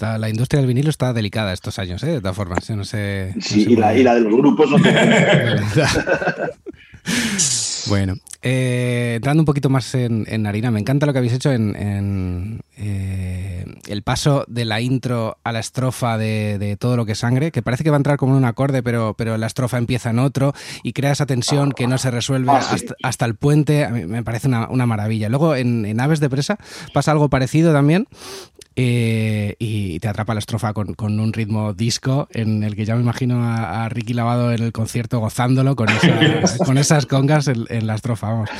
Está, 0.00 0.16
la 0.16 0.30
industria 0.30 0.62
del 0.62 0.66
vinilo 0.66 0.88
está 0.88 1.12
delicada 1.12 1.52
estos 1.52 1.78
años, 1.78 2.02
¿eh? 2.04 2.06
de 2.06 2.20
todas 2.22 2.34
formas. 2.34 2.70
No 2.70 2.86
sé, 2.86 3.34
sí, 3.38 3.66
y, 3.68 3.76
la, 3.76 3.94
y, 3.94 4.02
la, 4.02 4.14
de 4.14 4.22
los 4.22 4.32
grupos 4.32 4.70
no 4.70 4.78
Bueno, 7.86 8.14
eh, 8.42 9.14
entrando 9.16 9.42
un 9.42 9.44
poquito 9.44 9.68
más 9.68 9.94
en, 9.94 10.46
harina, 10.46 10.70
me 10.70 10.80
encanta 10.80 11.04
lo 11.04 11.12
que 11.12 11.18
habéis 11.18 11.34
hecho 11.34 11.52
en, 11.52 12.60
eh, 12.76 13.66
el 13.86 14.02
paso 14.02 14.44
de 14.48 14.64
la 14.64 14.80
intro 14.80 15.36
a 15.44 15.52
la 15.52 15.60
estrofa 15.60 16.16
de, 16.16 16.76
todo 16.78 16.96
lo 16.96 17.04
que 17.04 17.12
es 17.12 17.18
sangre, 17.18 17.50
que 17.50 17.60
parece 17.60 17.84
que 17.84 17.90
va 17.90 17.96
a 17.96 17.98
entrar 17.98 18.16
como 18.16 18.32
en 18.32 18.38
un 18.38 18.44
acorde, 18.46 18.82
pero, 18.82 19.14
pero 19.14 19.36
la 19.36 19.46
estrofa 19.46 19.76
empieza 19.76 20.10
en 20.10 20.18
otro 20.18 20.54
y 20.82 20.94
crea 20.94 21.12
esa 21.12 21.26
tensión 21.26 21.72
que 21.72 21.86
no 21.86 21.98
se 21.98 22.10
resuelve 22.10 22.50
ah, 22.52 22.62
hasta, 23.02 23.26
el 23.26 23.34
puente. 23.34 23.84
A 23.84 23.90
mí 23.90 24.06
me 24.06 24.22
parece 24.22 24.48
una, 24.48 24.86
maravilla. 24.86 25.28
Luego 25.28 25.54
en, 25.54 26.00
Aves 26.00 26.20
de 26.20 26.30
Presa 26.30 26.58
pasa 26.94 27.12
algo 27.12 27.28
parecido 27.28 27.72
también, 27.74 28.06
eh, 28.76 29.56
y 29.58 29.98
te 29.98 30.08
atrapa 30.08 30.32
la 30.32 30.38
estrofa 30.38 30.72
con, 30.72 30.94
un 30.98 31.32
ritmo 31.32 31.74
disco 31.74 32.28
en 32.30 32.62
el 32.62 32.76
que 32.76 32.84
ya 32.84 32.94
me 32.94 33.02
imagino 33.02 33.44
a, 33.44 33.88
Ricky 33.90 34.14
Lavado 34.14 34.52
en 34.52 34.62
el 34.62 34.72
concierto 34.72 35.18
gozándolo 35.18 35.76
con, 35.76 35.88
con 36.64 36.78
esas 36.78 37.04
congas 37.04 37.48
en, 37.48 37.66
en, 37.68 37.86
la 37.86 37.96
estrofa. 37.96 38.29
Vamos. 38.30 38.50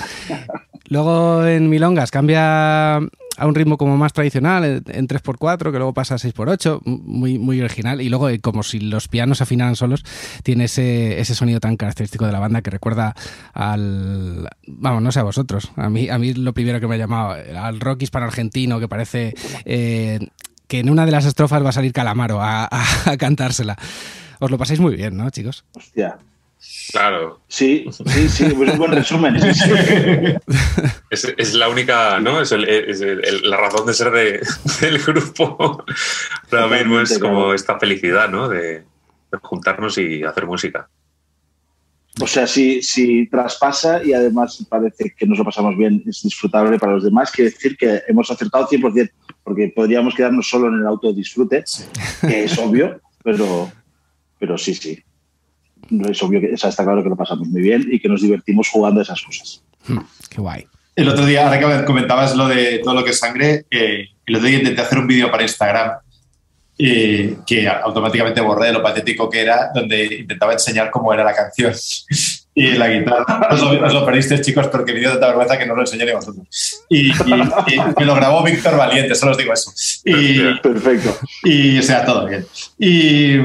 Luego 0.88 1.46
en 1.46 1.70
Milongas 1.70 2.10
cambia 2.10 2.96
a 2.96 3.46
un 3.46 3.54
ritmo 3.54 3.78
como 3.78 3.96
más 3.96 4.12
tradicional, 4.12 4.82
en 4.86 5.08
3x4, 5.08 5.70
que 5.70 5.78
luego 5.78 5.94
pasa 5.94 6.16
a 6.16 6.18
6x8, 6.18 6.82
muy, 6.84 7.38
muy 7.38 7.60
original. 7.60 8.02
Y 8.02 8.08
luego, 8.08 8.28
eh, 8.28 8.40
como 8.40 8.62
si 8.62 8.80
los 8.80 9.08
pianos 9.08 9.40
afinaran 9.40 9.76
solos, 9.76 10.04
tiene 10.42 10.64
ese, 10.64 11.20
ese 11.20 11.34
sonido 11.34 11.60
tan 11.60 11.76
característico 11.76 12.26
de 12.26 12.32
la 12.32 12.40
banda 12.40 12.60
que 12.60 12.70
recuerda 12.70 13.14
al. 13.54 14.48
Vamos, 14.66 15.02
no 15.02 15.12
sé 15.12 15.20
a 15.20 15.22
vosotros. 15.22 15.70
A 15.76 15.88
mí, 15.88 16.08
a 16.10 16.18
mí 16.18 16.34
lo 16.34 16.52
primero 16.52 16.80
que 16.80 16.88
me 16.88 16.96
ha 16.96 16.98
llamado, 16.98 17.36
al 17.56 17.80
rock 17.80 18.02
hispano-argentino, 18.02 18.80
que 18.80 18.88
parece 18.88 19.34
eh, 19.64 20.18
que 20.66 20.80
en 20.80 20.90
una 20.90 21.06
de 21.06 21.12
las 21.12 21.24
estrofas 21.24 21.64
va 21.64 21.70
a 21.70 21.72
salir 21.72 21.92
Calamaro 21.92 22.40
a, 22.42 22.68
a 23.06 23.16
cantársela. 23.16 23.76
Os 24.40 24.50
lo 24.50 24.58
pasáis 24.58 24.80
muy 24.80 24.96
bien, 24.96 25.16
¿no, 25.16 25.30
chicos? 25.30 25.64
Hostia, 25.76 26.18
Claro. 26.92 27.40
Sí, 27.48 27.86
sí, 27.90 28.28
sí, 28.28 28.44
es 28.44 28.52
un 28.52 28.78
buen 28.78 28.92
resumen. 28.92 29.36
Es, 31.10 31.54
la 31.54 31.68
única, 31.68 32.20
¿no? 32.20 32.40
Es, 32.40 32.52
la 32.52 33.56
razón 33.56 33.86
de 33.86 33.94
ser 33.94 34.12
del 34.12 34.98
grupo. 34.98 35.84
Ahora 36.52 36.68
mismo 36.68 37.00
es 37.00 37.18
como 37.18 37.52
esta 37.52 37.78
felicidad, 37.78 38.28
¿no? 38.28 38.48
De, 38.48 38.84
juntarnos 39.42 39.98
y 39.98 40.22
hacer 40.22 40.46
música. 40.46 40.88
O 42.20 42.26
sea, 42.26 42.46
si, 42.46 42.82
si 42.82 43.26
traspasa 43.28 44.04
y 44.04 44.12
además 44.12 44.64
parece 44.68 45.14
que 45.16 45.26
nos 45.26 45.38
lo 45.38 45.44
pasamos 45.44 45.76
bien, 45.76 46.02
es 46.06 46.22
disfrutable 46.22 46.78
para 46.78 46.92
los 46.92 47.04
demás, 47.04 47.30
quiere 47.30 47.50
decir 47.50 47.76
que 47.76 48.02
hemos 48.06 48.30
acertado 48.30 48.68
100%, 48.68 49.10
porque 49.42 49.72
podríamos 49.74 50.14
quedarnos 50.14 50.48
solo 50.48 50.68
en 50.68 50.80
el 50.80 50.86
autodisfrute, 50.86 51.64
que 52.20 52.44
es 52.44 52.58
obvio, 52.58 53.00
pero, 53.24 53.70
pero 54.38 54.58
sí, 54.58 54.74
sí 54.74 55.02
es 56.08 56.22
obvio 56.22 56.40
que 56.40 56.52
está 56.52 56.70
claro 56.84 57.02
que 57.02 57.08
lo 57.08 57.16
pasamos 57.16 57.48
muy 57.48 57.62
bien 57.62 57.88
y 57.90 57.98
que 57.98 58.08
nos 58.08 58.22
divertimos 58.22 58.68
jugando 58.68 59.00
esas 59.00 59.20
cosas. 59.22 59.62
Hmm, 59.86 59.98
qué 60.28 60.40
guay. 60.40 60.66
El 60.96 61.08
otro 61.08 61.24
día, 61.24 61.46
ahora 61.46 61.58
que 61.58 61.84
comentabas 61.84 62.36
lo 62.36 62.48
de 62.48 62.78
todo 62.78 62.94
lo 62.94 63.04
que 63.04 63.10
es 63.10 63.18
sangre, 63.18 63.64
eh, 63.70 64.08
el 64.26 64.36
otro 64.36 64.48
día 64.48 64.58
intenté 64.58 64.82
hacer 64.82 64.98
un 64.98 65.06
vídeo 65.06 65.30
para 65.30 65.42
Instagram 65.42 65.92
eh, 66.78 67.36
que 67.46 67.68
automáticamente 67.68 68.40
borré 68.40 68.72
lo 68.72 68.82
patético 68.82 69.28
que 69.28 69.40
era, 69.40 69.70
donde 69.74 70.04
intentaba 70.20 70.52
enseñar 70.52 70.90
cómo 70.90 71.12
era 71.12 71.22
la 71.24 71.34
canción 71.34 71.72
y 72.54 72.72
la 72.72 72.88
guitarra. 72.88 73.48
Os 73.52 73.94
lo, 73.94 74.04
perdiste, 74.04 74.40
chicos, 74.40 74.68
porque 74.68 74.92
me 74.92 75.00
dio 75.00 75.10
tanta 75.10 75.28
vergüenza 75.28 75.58
que 75.58 75.66
no 75.66 75.74
lo 75.74 75.82
enseñé 75.82 76.04
ni 76.04 76.12
vosotros. 76.12 76.46
Y, 76.88 77.12
me 77.98 78.04
lo 78.04 78.14
grabó 78.14 78.42
Víctor 78.42 78.76
Valiente, 78.76 79.14
solo 79.14 79.32
os 79.32 79.38
digo 79.38 79.52
eso. 79.52 79.72
Y, 80.04 80.40
Perfecto. 80.60 81.16
Y 81.44 81.78
o 81.78 81.82
sea, 81.82 82.04
todo 82.04 82.26
bien. 82.26 82.44
Y, 82.78 83.36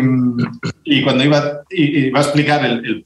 y 0.84 1.04
cuando 1.04 1.24
iba, 1.24 1.62
iba 1.70 2.20
a 2.20 2.24
explicar 2.24 2.66
el, 2.66 2.86
el, 2.86 3.04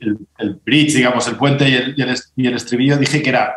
el, 0.00 0.18
el, 0.38 0.60
bridge, 0.64 0.94
digamos, 0.94 1.26
el 1.28 1.36
puente 1.36 1.68
y 1.68 1.74
el, 1.74 1.94
y 2.36 2.46
el 2.46 2.54
estribillo, 2.54 2.96
dije 2.96 3.22
que 3.22 3.30
era 3.30 3.56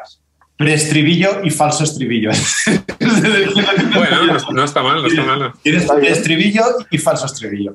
preestribillo 0.60 1.40
y 1.42 1.52
falso 1.52 1.86
estribillo. 1.86 2.32
bueno, 3.00 4.38
no, 4.52 4.64
está 4.66 4.84
mal, 4.84 5.02
no 5.02 5.08
está 5.08 5.24
mal. 5.24 5.54
Tienes 5.64 5.90
estribillo 6.04 6.64
y 6.92 6.98
falso 6.98 7.28
estribillo. 7.28 7.74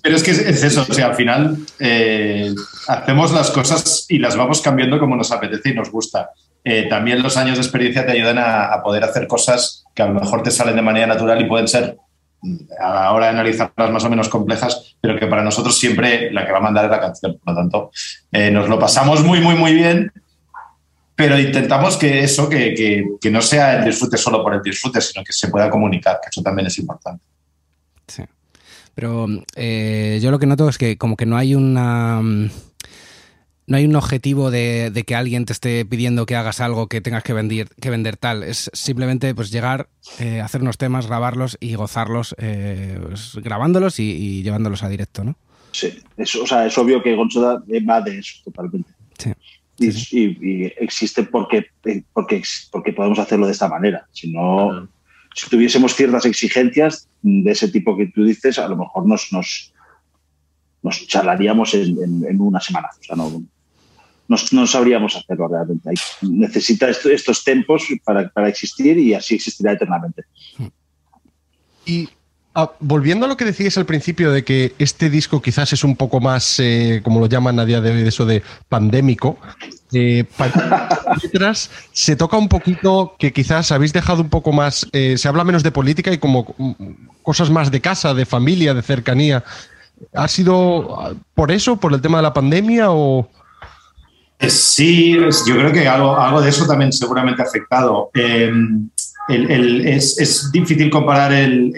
Pero 0.00 0.14
es 0.14 0.22
que 0.22 0.30
es, 0.30 0.62
eso, 0.62 0.86
o 0.88 0.94
sea, 0.94 1.06
al 1.06 1.16
final 1.16 1.56
eh, 1.80 2.54
hacemos 2.86 3.32
las 3.32 3.50
cosas 3.50 4.06
y 4.08 4.20
las 4.20 4.36
vamos 4.36 4.62
cambiando 4.62 5.00
como 5.00 5.16
nos 5.16 5.32
apetece 5.32 5.70
y 5.70 5.74
nos 5.74 5.90
gusta. 5.90 6.30
Eh, 6.62 6.86
también 6.88 7.24
los 7.24 7.36
años 7.36 7.56
de 7.56 7.64
experiencia 7.64 8.06
te 8.06 8.12
ayudan 8.12 8.38
a, 8.38 8.80
poder 8.84 9.02
hacer 9.02 9.26
cosas 9.26 9.84
que 9.92 10.02
a 10.02 10.06
lo 10.06 10.14
mejor 10.14 10.44
te 10.44 10.52
salen 10.52 10.76
de 10.76 10.82
manera 10.82 11.08
natural 11.08 11.40
y 11.40 11.46
pueden 11.46 11.66
ser 11.66 11.96
a 12.78 12.94
la 12.94 13.12
hora 13.12 13.26
de 13.26 13.32
analizarlas 13.32 13.90
más 13.90 14.04
o 14.04 14.10
menos 14.10 14.28
complejas, 14.28 14.94
pero 15.00 15.18
que 15.18 15.26
para 15.26 15.42
nosotros 15.42 15.76
siempre 15.76 16.30
la 16.30 16.46
que 16.46 16.52
va 16.52 16.58
a 16.58 16.62
mandar 16.62 16.84
es 16.84 16.90
la 16.92 17.00
canción. 17.00 17.36
Por 17.44 17.52
lo 17.52 17.60
tanto, 17.60 17.90
eh, 18.30 18.52
nos 18.52 18.68
lo 18.68 18.78
pasamos 18.78 19.24
muy, 19.24 19.40
muy, 19.40 19.56
muy 19.56 19.74
bien 19.74 20.12
pero 21.14 21.38
intentamos 21.38 21.96
que 21.96 22.20
eso, 22.20 22.48
que, 22.48 23.04
no 23.30 23.42
sea 23.42 23.78
el 23.78 23.84
disfrute 23.84 24.16
solo 24.16 24.42
por 24.42 24.54
el 24.54 24.62
disfrute, 24.62 25.00
sino 25.00 25.22
que 25.22 25.32
se 25.32 25.48
pueda 25.48 25.68
comunicar, 25.68 26.18
que 26.22 26.28
eso 26.30 26.42
también 26.42 26.66
es 26.66 26.78
importante. 26.78 27.22
Sí. 28.06 28.22
Pero 28.94 29.26
eh, 29.54 30.18
yo 30.22 30.30
lo 30.30 30.38
que 30.38 30.46
noto 30.46 30.68
es 30.68 30.78
que 30.78 30.96
como 30.96 31.16
que 31.16 31.26
no 31.26 31.36
hay 31.36 31.54
una... 31.54 32.20
No 33.64 33.76
hay 33.76 33.84
un 33.84 33.94
objetivo 33.94 34.50
de, 34.50 35.04
que 35.06 35.14
alguien 35.14 35.44
te 35.46 35.52
esté 35.52 35.84
pidiendo 35.86 36.26
que 36.26 36.34
hagas 36.34 36.60
algo 36.60 36.88
que 36.88 37.00
tengas 37.00 37.22
que 37.22 37.32
vender, 37.32 37.68
que 37.80 37.90
vender 37.90 38.16
tal. 38.16 38.42
Es 38.42 38.68
simplemente 38.74 39.34
pues 39.36 39.52
llegar, 39.52 39.88
eh, 40.18 40.40
hacer 40.40 40.62
unos 40.62 40.78
temas, 40.78 41.06
grabarlos 41.06 41.56
y 41.60 41.76
gozarlos, 41.76 42.34
eh, 42.38 42.98
pues, 43.00 43.36
grabándolos 43.36 44.00
y, 44.00 44.42
llevándolos 44.42 44.82
a 44.82 44.88
directo, 44.88 45.22
¿no? 45.22 45.36
Sí, 45.70 46.02
o 46.18 46.46
sea, 46.46 46.66
es 46.66 46.76
obvio 46.76 47.02
que 47.02 47.14
Gonzoda 47.14 47.62
va 47.88 48.00
de 48.00 48.18
eso 48.18 48.40
totalmente. 48.44 48.90
Sí 49.16 49.32
y, 49.82 50.72
existe 50.78 51.24
porque, 51.24 51.66
porque, 52.12 52.42
porque 52.70 52.92
podemos 52.92 53.18
hacerlo 53.18 53.46
de 53.46 53.52
esta 53.52 53.68
manera. 53.68 54.06
Si 54.12 54.32
no, 54.32 54.88
si 55.34 55.48
tuviésemos 55.48 55.94
ciertas 55.94 56.26
exigencias 56.26 57.08
de 57.22 57.50
ese 57.50 57.68
tipo 57.68 57.96
que 57.96 58.06
tú 58.06 58.24
dices, 58.24 58.58
a 58.58 58.68
lo 58.68 58.76
mejor 58.76 59.06
nos, 59.06 59.32
nos, 59.32 59.72
nos 60.82 61.06
charlaríamos 61.06 61.74
en, 61.74 62.40
una 62.40 62.60
semana. 62.60 62.88
O 62.98 63.02
sea, 63.02 63.16
no, 63.16 63.44
no, 64.28 64.66
sabríamos 64.66 65.16
hacerlo 65.16 65.48
realmente. 65.48 65.90
necesita 66.22 66.88
estos 66.88 67.44
tiempos 67.44 67.84
para, 68.04 68.28
para, 68.30 68.48
existir 68.48 68.98
y 68.98 69.14
así 69.14 69.34
existirá 69.36 69.72
eternamente. 69.72 70.24
Y 71.84 72.08
Ah, 72.54 72.70
volviendo 72.80 73.24
a 73.24 73.28
lo 73.30 73.38
que 73.38 73.46
decías 73.46 73.78
al 73.78 73.86
principio 73.86 74.30
de 74.30 74.44
que 74.44 74.74
este 74.78 75.08
disco 75.08 75.40
quizás 75.40 75.72
es 75.72 75.84
un 75.84 75.96
poco 75.96 76.20
más, 76.20 76.58
eh, 76.58 77.00
como 77.02 77.18
lo 77.18 77.26
llaman 77.26 77.58
a 77.58 77.64
día 77.64 77.80
de 77.80 77.90
hoy, 77.90 78.06
eso 78.06 78.26
de 78.26 78.42
pandémico, 78.68 79.38
eh, 79.94 80.24
letras 81.22 81.70
se 81.92 82.14
toca 82.14 82.36
un 82.36 82.50
poquito 82.50 83.14
que 83.18 83.32
quizás 83.32 83.72
habéis 83.72 83.94
dejado 83.94 84.20
un 84.20 84.28
poco 84.28 84.52
más, 84.52 84.86
eh, 84.92 85.16
se 85.16 85.28
habla 85.28 85.44
menos 85.44 85.62
de 85.62 85.70
política 85.70 86.12
y 86.12 86.18
como 86.18 86.54
mm, 86.58 86.72
cosas 87.22 87.48
más 87.48 87.70
de 87.70 87.80
casa, 87.80 88.12
de 88.12 88.26
familia, 88.26 88.74
de 88.74 88.82
cercanía. 88.82 89.42
¿Ha 90.12 90.28
sido 90.28 91.00
ah, 91.00 91.14
por 91.34 91.52
eso, 91.52 91.76
por 91.76 91.94
el 91.94 92.02
tema 92.02 92.18
de 92.18 92.22
la 92.22 92.34
pandemia 92.34 92.90
o...? 92.90 93.30
Sí, 94.46 95.12
yo 95.12 95.54
creo 95.54 95.72
que 95.72 95.86
algo, 95.88 96.18
algo 96.18 96.42
de 96.42 96.50
eso 96.50 96.66
también 96.66 96.92
seguramente 96.92 97.40
ha 97.40 97.44
afectado. 97.44 98.10
Em, 99.28 99.86
es, 99.86 100.50
difícil 100.50 100.90
comparar 100.90 101.32
el, 101.32 101.72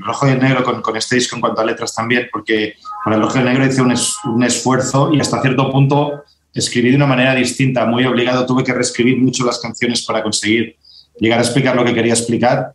rojo 0.00 0.28
y 0.28 0.30
el 0.30 0.38
negro 0.38 0.62
con, 0.82 0.96
este 0.96 1.16
disco 1.16 1.34
en 1.34 1.40
cuanto 1.40 1.60
a 1.60 1.64
letras 1.64 1.94
también, 1.94 2.28
porque 2.30 2.74
para 3.04 3.16
el 3.16 3.22
rojo 3.22 3.36
y 3.36 3.40
el 3.40 3.46
negro 3.46 3.66
hice 3.66 3.82
un, 3.82 4.42
esfuerzo 4.42 5.12
y 5.12 5.20
hasta 5.20 5.42
cierto 5.42 5.70
punto 5.70 6.22
escribí 6.54 6.90
de 6.90 6.96
una 6.96 7.06
manera 7.06 7.34
distinta, 7.34 7.84
muy 7.84 8.04
obligado, 8.04 8.46
tuve 8.46 8.64
que 8.64 8.72
reescribir 8.72 9.18
mucho 9.18 9.44
las 9.44 9.58
canciones 9.58 10.04
para 10.04 10.22
conseguir 10.22 10.76
llegar 11.18 11.38
a 11.38 11.42
explicar 11.42 11.74
lo 11.74 11.84
que 11.84 11.94
quería 11.94 12.12
explicar 12.12 12.72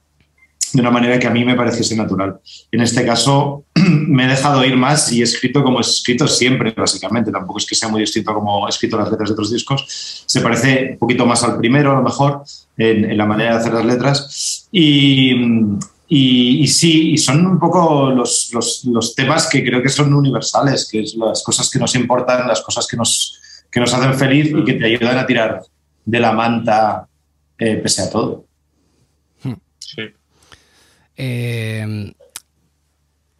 de 0.71 0.81
una 0.81 0.91
manera 0.91 1.19
que 1.19 1.27
a 1.27 1.29
mí 1.29 1.43
me 1.43 1.55
pareciese 1.55 1.95
natural. 1.95 2.39
En 2.71 2.81
este 2.81 3.05
caso 3.05 3.65
me 3.75 4.25
he 4.25 4.27
dejado 4.27 4.63
ir 4.63 4.75
más 4.75 5.11
y 5.11 5.21
he 5.21 5.23
escrito 5.23 5.63
como 5.63 5.79
he 5.79 5.81
escrito 5.81 6.27
siempre, 6.27 6.71
básicamente. 6.71 7.31
Tampoco 7.31 7.59
es 7.59 7.65
que 7.65 7.75
sea 7.75 7.89
muy 7.89 8.01
distinto 8.01 8.33
como 8.33 8.67
he 8.67 8.69
escrito 8.69 8.97
las 8.97 9.11
letras 9.11 9.29
de 9.29 9.33
otros 9.33 9.51
discos. 9.51 10.23
Se 10.25 10.41
parece 10.41 10.91
un 10.93 10.97
poquito 10.97 11.25
más 11.25 11.43
al 11.43 11.57
primero, 11.57 11.91
a 11.91 11.95
lo 11.95 12.01
mejor, 12.01 12.43
en, 12.77 13.17
la 13.17 13.25
manera 13.25 13.51
de 13.51 13.59
hacer 13.59 13.73
las 13.73 13.85
letras. 13.85 14.67
Y, 14.71 15.33
y, 16.07 16.67
sí, 16.67 17.11
y 17.11 17.17
son 17.17 17.45
un 17.45 17.59
poco 17.59 18.11
los, 18.11 18.51
los, 18.85 19.15
temas 19.15 19.47
que 19.47 19.63
creo 19.63 19.81
que 19.81 19.89
son 19.89 20.13
universales, 20.13 20.87
que 20.89 21.01
es 21.01 21.15
las 21.15 21.43
cosas 21.43 21.69
que 21.69 21.79
nos 21.79 21.95
importan, 21.95 22.47
las 22.47 22.61
cosas 22.61 22.87
que 22.87 22.97
nos, 22.97 23.39
que 23.71 23.79
nos 23.79 23.93
hacen 23.93 24.13
feliz 24.15 24.53
y 24.55 24.63
que 24.63 24.73
te 24.73 24.85
ayudan 24.85 25.17
a 25.17 25.25
tirar 25.25 25.61
de 26.05 26.19
la 26.19 26.31
manta 26.31 27.07
eh, 27.57 27.77
pese 27.77 28.03
a 28.03 28.09
todo. 28.09 28.45
Eh, 31.17 32.13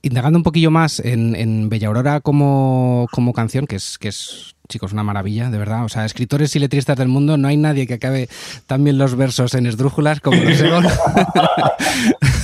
indagando 0.04 0.38
un 0.38 0.44
poquillo 0.44 0.70
más 0.70 1.00
en, 1.00 1.70
Bella 1.70 1.88
Aurora 1.88 2.20
como, 2.20 3.08
canción, 3.34 3.66
que 3.66 3.78
es, 3.78 3.98
que 3.98 4.10
es, 4.10 4.56
chicos, 4.68 4.92
una 4.92 5.04
maravilla, 5.04 5.50
de 5.50 5.58
verdad. 5.58 5.86
O 5.86 5.90
sea, 5.90 6.06
escritores 6.06 6.56
y 6.56 6.60
letristas 6.60 6.98
del 6.98 7.08
mundo, 7.08 7.38
no 7.38 7.48
hay 7.48 7.58
nadie 7.58 7.88
que 7.88 7.96
acabe 7.96 8.30
tan 8.68 8.84
bien 8.84 8.98
los 8.98 9.16
versos 9.16 9.54
en 9.56 9.66
esdrújulas 9.66 10.20
como 10.20 10.38
los. 10.44 10.62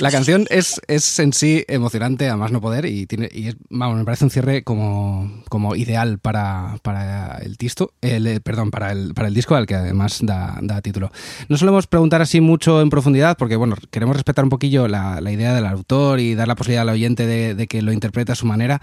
la 0.00 0.10
canción 0.10 0.46
es, 0.50 0.80
es 0.86 1.18
en 1.18 1.32
sí 1.32 1.64
emocionante, 1.68 2.28
a 2.28 2.36
más 2.36 2.52
no 2.52 2.60
poder, 2.60 2.86
y, 2.86 3.06
tiene, 3.06 3.28
y 3.32 3.50
vamos, 3.70 3.98
me 3.98 4.04
parece 4.04 4.24
un 4.24 4.30
cierre 4.30 4.62
como, 4.64 5.42
como 5.48 5.76
ideal 5.76 6.18
para, 6.18 6.76
para 6.82 7.38
el 7.38 7.58
tisto, 7.58 7.92
el, 8.00 8.26
eh, 8.26 8.40
perdón, 8.40 8.70
para 8.70 8.92
el, 8.92 9.14
para 9.14 9.28
el 9.28 9.34
disco 9.34 9.54
al 9.54 9.66
que 9.66 9.74
además 9.74 10.18
da, 10.22 10.58
da, 10.62 10.80
título. 10.82 11.10
No 11.48 11.56
solemos 11.56 11.86
preguntar 11.86 12.22
así 12.22 12.40
mucho 12.40 12.80
en 12.80 12.90
profundidad, 12.90 13.36
porque 13.36 13.56
bueno, 13.56 13.76
queremos 13.90 14.16
respetar 14.16 14.44
un 14.44 14.50
poquillo 14.50 14.88
la, 14.88 15.20
la 15.20 15.32
idea 15.32 15.54
del 15.54 15.66
autor 15.66 16.20
y 16.20 16.34
dar 16.34 16.48
la 16.48 16.54
posibilidad 16.54 16.82
al 16.82 16.94
oyente 16.94 17.26
de, 17.26 17.54
de 17.54 17.66
que 17.66 17.82
lo 17.82 17.92
interprete 17.92 18.32
a 18.32 18.36
su 18.36 18.46
manera, 18.46 18.80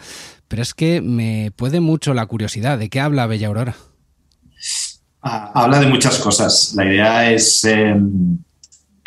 pero 0.47 0.61
es 0.61 0.73
que 0.73 1.01
me 1.01 1.51
puede 1.55 1.79
mucho 1.79 2.13
la 2.13 2.25
curiosidad 2.25 2.77
de 2.77 2.89
qué 2.89 2.99
habla 2.99 3.27
Bella 3.27 3.47
Aurora. 3.47 3.75
Ah, 5.21 5.51
habla 5.53 5.79
de 5.79 5.87
muchas 5.87 6.17
cosas. 6.19 6.73
La 6.75 6.85
idea 6.85 7.31
es 7.31 7.63
eh, 7.65 7.95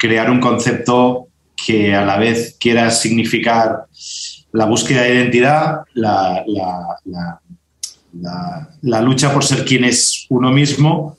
crear 0.03 0.29
un 0.29 0.41
concepto 0.41 1.29
que 1.55 1.95
a 1.95 2.05
la 2.05 2.19
vez 2.19 2.57
quiera 2.59 2.91
significar 2.91 3.85
la 4.51 4.65
búsqueda 4.65 5.03
de 5.03 5.15
identidad, 5.15 5.83
la, 5.95 6.43
la, 6.45 6.99
la, 8.15 8.69
la 8.83 9.01
lucha 9.01 9.33
por 9.33 9.45
ser 9.45 9.65
quien 9.65 9.85
es 9.85 10.27
uno 10.29 10.51
mismo 10.51 11.19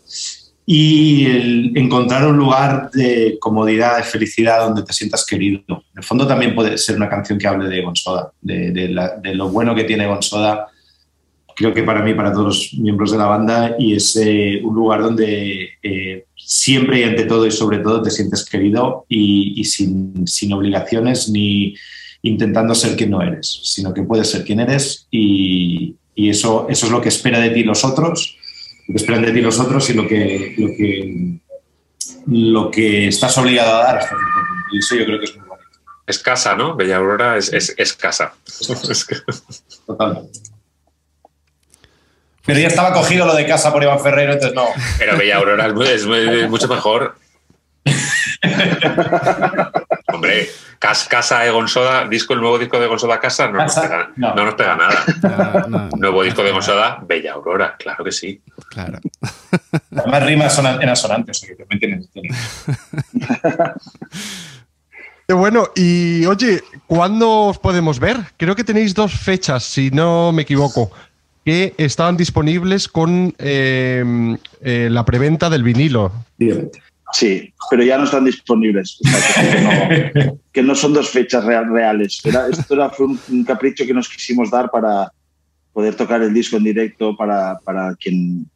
y 0.66 1.26
el 1.28 1.72
encontrar 1.78 2.28
un 2.28 2.36
lugar 2.36 2.92
de 2.92 3.38
comodidad, 3.40 3.96
de 3.96 4.04
felicidad 4.04 4.66
donde 4.66 4.84
te 4.84 4.92
sientas 4.92 5.26
querido. 5.26 5.62
En 5.70 6.00
el 6.00 6.04
fondo 6.04 6.28
también 6.28 6.54
puede 6.54 6.78
ser 6.78 6.98
una 6.98 7.08
canción 7.08 7.40
que 7.40 7.48
hable 7.48 7.70
de 7.70 7.82
Gonsoda, 7.82 8.34
de, 8.42 8.72
de, 8.72 9.10
de 9.22 9.36
lo 9.36 9.48
bueno 9.48 9.74
que 9.74 9.86
tiene 9.86 10.08
Gonsoda 10.08 10.68
creo 11.56 11.74
que 11.74 11.84
para 11.84 12.04
mí, 12.04 12.14
para 12.14 12.32
todos 12.32 12.46
los 12.46 12.74
miembros 12.74 13.12
de 13.12 13.18
la 13.18 13.26
banda, 13.26 13.76
y 13.78 13.96
es 13.96 14.16
eh, 14.16 14.62
un 14.64 14.76
lugar 14.76 15.02
donde 15.02 15.72
eh, 15.82 16.26
siempre 16.36 17.00
y 17.00 17.04
ante 17.04 17.26
todo 17.26 17.46
y 17.46 17.52
sobre 17.52 17.80
todo 17.80 18.02
te 18.02 18.12
sientes 18.12 18.46
querido 18.46 19.06
y, 19.08 19.60
y 19.60 19.64
sin, 19.66 20.28
sin, 20.28 20.54
obligaciones 20.54 21.30
ni 21.30 21.76
intentando 22.22 22.76
ser 22.76 22.96
quien 22.96 23.12
no 23.12 23.22
eres, 23.22 23.62
sino 23.64 23.94
que 23.94 24.04
puedes 24.04 24.30
ser 24.30 24.44
quien 24.44 24.60
eres 24.60 25.08
y, 25.12 25.96
y, 26.16 26.30
eso, 26.30 26.68
eso 26.70 26.86
es 26.86 26.92
lo 26.92 27.02
que 27.02 27.10
espera 27.10 27.40
de 27.40 27.50
ti 27.50 27.64
los 27.64 27.84
otros, 27.84 28.38
lo 28.88 28.94
que 28.94 28.98
esperan 28.98 29.24
de 29.24 29.32
ti 29.32 29.42
los 29.42 29.60
otros 29.60 29.90
y 29.90 29.94
lo 29.94 30.08
que, 30.08 30.56
lo 30.58 30.68
que, 30.68 31.40
lo 32.28 32.72
que 32.72 33.08
estás 33.08 33.38
obligado 33.38 33.76
a 33.76 33.84
dar 33.84 33.98
hasta 33.98 34.16
cierto 34.16 34.40
punto. 34.48 34.76
Y 34.76 34.78
eso 34.80 34.96
yo 34.96 35.06
creo 35.06 35.20
que 35.20 35.26
es 35.26 35.36
muy 35.36 35.48
bonito. 35.48 35.70
Es 36.06 36.20
casa, 36.20 36.56
¿no? 36.56 36.76
Bella 36.76 36.98
Aurora 36.98 37.38
es, 37.38 37.52
es, 37.54 37.74
es 37.78 37.94
casa. 37.94 38.34
Totalmente. 39.86 40.53
Pero 42.46 42.60
ya 42.60 42.68
estaba 42.68 42.94
cogido 42.94 43.26
lo 43.26 43.36
de 43.36 43.46
casa 43.46 43.72
por 43.72 43.82
Iván 43.84 44.00
Ferreiro, 44.00 44.34
entonces 44.34 44.56
no. 44.56 44.66
Pero 44.98 45.18
Bella 45.18 45.38
Aurora 45.38 45.68
es, 45.68 46.06
es 46.06 46.50
mucho 46.50 46.68
mejor. 46.68 47.16
Hombre, 50.14 50.50
Casa 50.80 51.40
de 51.40 51.52
Gonzoda, 51.52 52.06
disco, 52.08 52.34
el 52.34 52.42
nuevo 52.42 52.60
disco 52.60 52.78
de 52.80 52.88
Gonzoda 52.88 53.18
Casa, 53.20 53.48
no, 53.48 53.60
¿Casa? 53.60 53.82
Nos, 53.82 53.90
pega, 53.90 54.12
no. 54.18 54.36
no 54.36 54.46
nos 54.46 54.56
pega 54.56 54.76
nada. 54.76 55.06
No, 55.68 55.68
no, 55.70 55.90
nuevo 55.98 56.24
disco 56.24 56.44
de 56.44 56.52
Gonzoda, 56.52 57.00
Bella 57.08 57.32
Aurora, 57.34 57.78
claro 57.78 58.04
que 58.04 58.12
sí. 58.12 58.42
Claro. 58.70 59.00
Además 59.96 60.24
rimas 60.26 60.54
son 60.54 60.66
en 60.82 60.90
asonantes, 60.90 61.38
o 61.38 61.46
sea 61.46 61.56
que 61.56 61.64
también 61.64 61.80
tienen. 61.80 62.06
Qué 65.26 65.34
bueno, 65.34 65.70
y 65.74 66.26
oye, 66.26 66.62
¿cuándo 66.86 67.44
os 67.44 67.58
podemos 67.58 67.98
ver? 67.98 68.18
Creo 68.36 68.58
que 68.58 68.66
tenéis 68.66 68.94
dos 68.94 69.14
fechas, 69.14 69.64
si 69.64 69.90
no 69.90 70.34
me 70.34 70.42
equivoco 70.42 70.92
que 71.46 71.74
estaban 71.78 72.18
disponibles 72.18 72.88
con 72.88 73.34
eh, 73.38 74.38
eh, 74.62 74.88
la 74.90 75.06
preventa 75.06 75.50
del 75.50 75.64
vinilo. 75.64 76.12
Sí, 77.14 77.54
pero 77.70 77.84
ya 77.84 77.98
no 77.98 78.06
están 78.06 78.26
disponibles. 78.26 79.00
O 79.04 79.08
sea, 79.08 79.52
que, 79.52 80.22
no, 80.26 80.40
que, 80.52 80.64
no, 80.64 80.74
son 80.74 80.94
dos 80.94 81.10
fechas 81.10 81.44
real, 81.44 81.70
reales. 81.70 82.20
Era, 82.24 82.48
esto 82.48 82.74
era, 82.74 82.90
fue 82.90 83.08
un, 83.08 83.20
un, 83.30 83.44
capricho 83.44 83.86
que 83.86 83.94
nos 83.94 84.10
quisimos 84.10 84.50
dar 84.50 84.72
para 84.72 85.12
poder 85.74 85.96
tocar 85.96 86.22
el 86.22 86.34
disco 86.34 86.58
en 86.58 86.64
directo 86.64 87.16
para, 87.16 87.60
para 87.60 87.94
quien, 87.96 88.50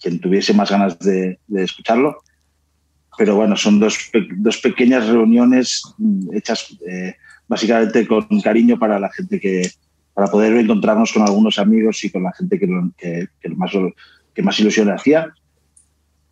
quien 0.00 0.20
tuviese 0.20 0.52
más 0.52 0.70
ganas 0.70 0.98
de, 0.98 1.38
de 1.46 1.64
escucharlo. 1.64 2.18
Pero 3.16 3.36
bueno, 3.36 3.56
son 3.56 3.80
dos, 3.80 3.98
dos 4.36 4.58
pequeñas 4.58 5.06
reuniones 5.08 5.82
hechas 6.32 6.76
eh, 6.88 7.14
básicamente 7.48 8.06
con 8.06 8.26
cariño 8.42 8.78
para 8.78 8.98
la 8.98 9.10
gente 9.12 9.40
que, 9.40 9.70
para 10.14 10.28
poder 10.28 10.56
encontrarnos 10.56 11.12
con 11.12 11.22
algunos 11.22 11.58
amigos 11.58 12.02
y 12.04 12.10
con 12.10 12.22
la 12.22 12.32
gente 12.32 12.58
que, 12.58 12.68
que, 12.96 13.28
que 13.40 13.48
más, 13.50 13.72
que 14.32 14.42
más 14.42 14.58
ilusión 14.60 14.86
le 14.86 14.94
hacía. 14.94 15.34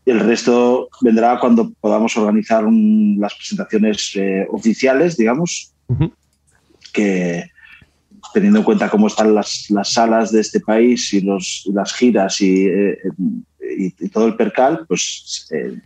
El 0.07 0.21
resto 0.21 0.88
vendrá 1.01 1.38
cuando 1.38 1.73
podamos 1.81 2.16
organizar 2.16 2.64
un, 2.64 3.16
las 3.21 3.35
presentaciones 3.35 4.12
eh, 4.16 4.47
oficiales, 4.51 5.16
digamos, 5.16 5.73
uh 5.88 5.95
-huh. 5.95 6.12
que 6.92 7.51
teniendo 8.33 8.61
en 8.61 8.64
cuenta 8.64 8.88
cómo 8.88 9.09
están 9.09 9.35
las, 9.35 9.66
las 9.71 9.92
salas 9.92 10.33
de 10.33 10.40
este 10.40 10.61
país 10.61 11.12
y 11.12 11.21
los, 11.21 11.68
las 11.73 11.92
giras 11.92 12.40
y, 12.40 12.66
eh, 12.66 12.99
y, 13.79 13.87
y, 13.99 14.09
todo 14.09 14.27
el 14.27 14.37
percal, 14.37 14.85
pues 14.88 15.49
eh, 15.51 15.79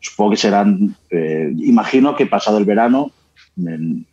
supongo 0.00 0.32
que 0.32 0.36
serán, 0.36 0.96
eh, 1.10 1.52
imagino 1.58 2.16
que 2.16 2.26
pasado 2.26 2.58
el 2.58 2.64
verano, 2.64 3.12
en, 3.56 4.06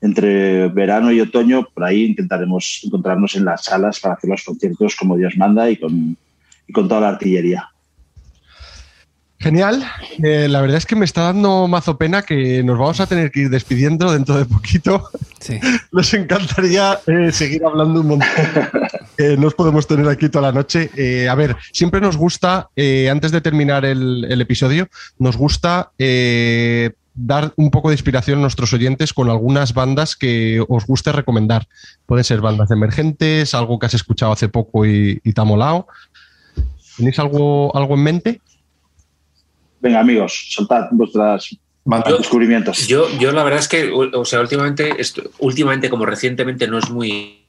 entre 0.00 0.68
verano 0.68 1.10
y 1.12 1.20
otoño, 1.20 1.66
por 1.72 1.84
ahí 1.84 2.04
intentaremos 2.04 2.80
encontrarnos 2.84 3.34
en 3.34 3.44
las 3.44 3.64
salas 3.64 4.00
para 4.00 4.14
hacer 4.14 4.30
los 4.30 4.44
conciertos 4.44 4.96
como 4.96 5.16
Dios 5.16 5.36
manda 5.36 5.70
y 5.70 5.76
con, 5.76 6.16
y 6.66 6.72
con 6.72 6.88
toda 6.88 7.00
la 7.00 7.08
artillería. 7.10 7.70
Genial. 9.38 9.84
Eh, 10.22 10.48
la 10.48 10.62
verdad 10.62 10.78
es 10.78 10.86
que 10.86 10.96
me 10.96 11.04
está 11.04 11.22
dando 11.22 11.68
mazo 11.68 11.98
pena 11.98 12.22
que 12.22 12.62
nos 12.62 12.78
vamos 12.78 13.00
a 13.00 13.06
tener 13.06 13.30
que 13.30 13.40
ir 13.40 13.50
despidiendo 13.50 14.10
dentro 14.10 14.36
de 14.36 14.46
poquito. 14.46 15.10
Sí. 15.40 15.60
Nos 15.92 16.12
encantaría 16.14 16.98
eh, 17.06 17.30
seguir 17.32 17.64
hablando 17.64 18.00
un 18.00 18.08
montón. 18.08 18.28
eh, 19.18 19.36
nos 19.38 19.54
podemos 19.54 19.86
tener 19.86 20.08
aquí 20.08 20.28
toda 20.28 20.50
la 20.50 20.52
noche. 20.52 20.90
Eh, 20.96 21.28
a 21.28 21.34
ver, 21.34 21.56
siempre 21.72 22.00
nos 22.00 22.16
gusta, 22.16 22.70
eh, 22.76 23.08
antes 23.10 23.30
de 23.30 23.40
terminar 23.40 23.84
el, 23.84 24.26
el 24.28 24.40
episodio, 24.40 24.88
nos 25.18 25.36
gusta 25.36 25.92
eh, 25.98 26.92
dar 27.16 27.52
un 27.56 27.70
poco 27.70 27.88
de 27.88 27.94
inspiración 27.94 28.38
a 28.38 28.42
nuestros 28.42 28.72
oyentes 28.72 29.12
con 29.12 29.30
algunas 29.30 29.74
bandas 29.74 30.14
que 30.14 30.64
os 30.68 30.86
guste 30.86 31.12
recomendar. 31.12 31.66
Pueden 32.04 32.24
ser 32.24 32.40
bandas 32.40 32.70
emergentes, 32.70 33.54
algo 33.54 33.78
que 33.78 33.86
has 33.86 33.94
escuchado 33.94 34.32
hace 34.32 34.48
poco 34.48 34.86
y, 34.86 35.20
y 35.24 35.32
te 35.32 35.40
ha 35.40 35.44
molado. 35.44 35.88
¿Tenéis 36.96 37.18
algo, 37.18 37.74
algo 37.76 37.94
en 37.94 38.02
mente? 38.02 38.40
Venga, 39.80 40.00
amigos, 40.00 40.46
soltad 40.50 40.88
vuestras 40.92 41.56
yo, 42.08 42.18
descubrimientos. 42.18 42.86
Yo, 42.86 43.08
yo 43.18 43.32
la 43.32 43.44
verdad 43.44 43.60
es 43.60 43.68
que, 43.68 43.90
o 43.90 44.24
sea, 44.24 44.40
últimamente, 44.40 44.94
esto, 44.98 45.22
últimamente 45.38 45.88
como 45.88 46.06
recientemente 46.06 46.66
no 46.66 46.78
es 46.78 46.90
muy... 46.90 47.46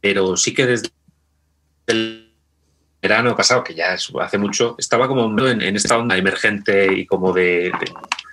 Pero 0.00 0.36
sí 0.36 0.54
que 0.54 0.66
desde 0.66 0.88
el 1.86 2.29
verano 3.00 3.36
pasado, 3.36 3.64
que 3.64 3.74
ya 3.74 3.94
es, 3.94 4.12
hace 4.20 4.38
mucho, 4.38 4.76
estaba 4.78 5.08
como 5.08 5.46
en, 5.46 5.76
esta 5.76 5.96
onda 5.98 6.16
emergente 6.16 6.92
y 6.92 7.06
como 7.06 7.32
de, 7.32 7.72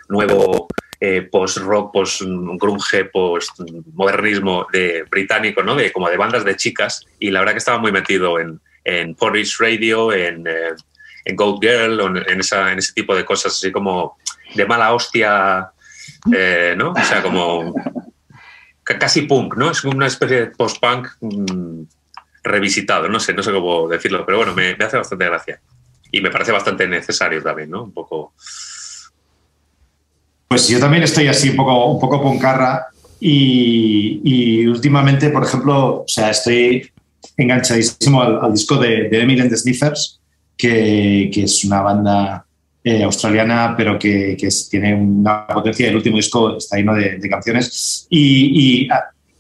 nuevo 0.10 0.67
eh, 0.99 1.21
post-rock, 1.21 1.93
post-grunge, 1.93 3.06
post-modernismo 3.06 4.67
de 4.71 5.03
británico, 5.10 5.63
¿no? 5.63 5.75
De, 5.75 5.91
como 5.91 6.10
de 6.10 6.17
bandas 6.17 6.43
de 6.43 6.56
chicas. 6.56 7.06
Y 7.19 7.32
la 7.32 7.39
verdad 7.39 7.53
que 7.53 7.60
estaba 7.60 7.77
muy 7.77 7.91
metido 7.91 8.39
en, 8.39 8.60
en 8.84 9.15
Porridge 9.15 9.58
Radio, 9.60 10.13
en... 10.13 10.47
Eh, 10.47 10.75
Goat 11.36 11.62
Girl 11.62 12.23
en, 12.27 12.39
esa, 12.39 12.71
en 12.71 12.80
ese 12.80 12.93
tipo 12.93 13.15
de 13.15 13.25
cosas 13.25 13.53
así 13.53 13.71
como 13.71 14.17
de 14.56 14.65
mala 14.65 14.93
hostia, 14.93 15.71
eh, 16.34 16.73
¿no? 16.77 16.91
O 16.91 17.03
sea, 17.03 17.21
como 17.21 17.73
casi 18.84 19.23
punk, 19.23 19.56
¿no? 19.58 19.71
Es 19.71 19.84
una 19.84 20.08
especie 20.08 20.39
de 20.39 20.47
post-punk 20.47 21.08
mmm, 21.19 21.84
revisitado, 22.47 23.07
no 23.07 23.19
sé, 23.19 23.33
no 23.33 23.43
sé 23.43 23.51
cómo 23.51 23.88
decirlo, 23.88 24.25
pero 24.25 24.38
bueno, 24.38 24.53
me, 24.53 24.71
hace 24.71 24.97
bastante 24.97 25.25
gracia. 25.25 25.60
Y 26.12 26.21
me 26.21 26.31
parece 26.31 26.51
bastante 26.51 26.88
necesario 26.88 27.41
también, 27.43 27.69
¿no? 27.69 27.83
Un 27.83 27.91
poco... 27.91 28.33
Pues 30.47 30.69
yo 30.69 30.79
también 30.79 31.03
estoy 31.03 31.27
así 31.27 31.49
un 31.49 31.57
poco, 31.57 31.86
un 31.91 31.99
poco 31.99 32.21
puncarra 32.21 32.88
y, 33.19 34.21
y 34.23 34.67
últimamente, 34.67 35.29
por 35.29 35.43
ejemplo, 35.43 36.03
o 36.03 36.07
sea, 36.07 36.29
estoy 36.29 36.89
enganchadísimo 37.36 38.21
al, 38.21 38.53
disco 38.53 38.77
de, 38.77 39.10
de 39.10 39.21
and 39.21 39.49
the 39.49 39.57
Sniffers, 39.57 40.19
que, 40.57 41.29
que 41.33 41.43
es 41.43 41.65
una 41.65 41.81
banda 41.81 42.45
eh, 42.83 43.03
australiana, 43.03 43.75
pero 43.75 43.99
que, 43.99 44.38
que 44.39 44.47
tiene 44.69 44.95
una 44.95 45.45
potencia. 45.45 45.89
El 45.89 45.97
último 45.97 46.15
disco 46.15 46.57
está 46.57 46.77
lleno 46.77 46.95
de, 46.95 47.19
canciones. 47.29 48.07
Y, 48.10 48.86
y, 48.86 48.89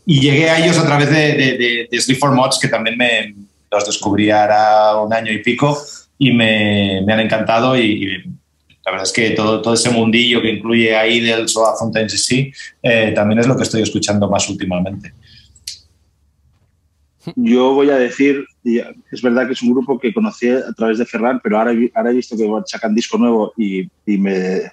y, 0.07 0.21
llegué 0.21 0.49
a 0.49 0.63
ellos 0.63 0.77
a 0.77 0.85
través 0.85 1.09
de, 1.09 1.87
Sleep 1.91 2.17
for 2.17 2.31
Mods, 2.31 2.59
que 2.59 2.67
también 2.67 2.97
me 2.97 3.35
los 3.69 3.85
descubrí 3.85 4.31
ahora 4.31 5.01
un 5.01 5.13
año 5.13 5.31
y 5.31 5.43
pico 5.43 5.77
y 6.17 6.31
me, 6.31 6.99
han 6.99 7.19
encantado. 7.19 7.77
Y, 7.77 8.23
la 8.85 8.91
verdad 8.91 9.03
es 9.05 9.11
que 9.11 9.31
todo, 9.31 9.61
todo 9.61 9.73
ese 9.73 9.89
mundillo 9.89 10.41
que 10.41 10.51
incluye 10.51 10.95
ahí 10.95 11.19
del 11.19 11.49
Soa 11.49 11.75
Fountains 11.77 12.13
y 12.13 12.17
sí, 12.17 12.53
eh, 12.81 13.11
también 13.13 13.39
es 13.39 13.47
lo 13.47 13.57
que 13.57 13.63
estoy 13.63 13.81
escuchando 13.81 14.29
más 14.29 14.49
últimamente. 14.49 15.13
Yo 17.35 17.73
voy 17.73 17.89
a 17.89 17.97
decir, 17.97 18.45
es 19.11 19.21
verdad 19.21 19.47
que 19.47 19.53
es 19.53 19.61
un 19.61 19.73
grupo 19.73 19.99
que 19.99 20.13
conocí 20.13 20.49
a 20.49 20.71
través 20.71 20.97
de 20.97 21.05
Ferran, 21.05 21.41
pero 21.43 21.57
ahora, 21.57 21.73
ahora 21.93 22.11
he 22.11 22.13
visto 22.13 22.37
que 22.37 22.47
sacan 22.65 22.95
disco 22.95 23.17
nuevo 23.17 23.51
y, 23.57 23.89
y 24.05 24.17
me, 24.17 24.71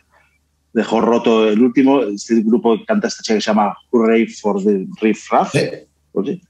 dejó 0.74 1.00
roto 1.00 1.48
el 1.48 1.62
último, 1.62 2.02
este 2.02 2.42
grupo 2.42 2.76
que 2.78 2.84
canta 2.84 3.08
esta 3.08 3.22
chica 3.22 3.36
que 3.36 3.40
se 3.40 3.50
llama 3.50 3.74
Hooray 3.90 4.26
for 4.26 4.62
the 4.62 4.86
Riff 5.00 5.30
Raff, 5.30 5.54
pues 6.12 6.40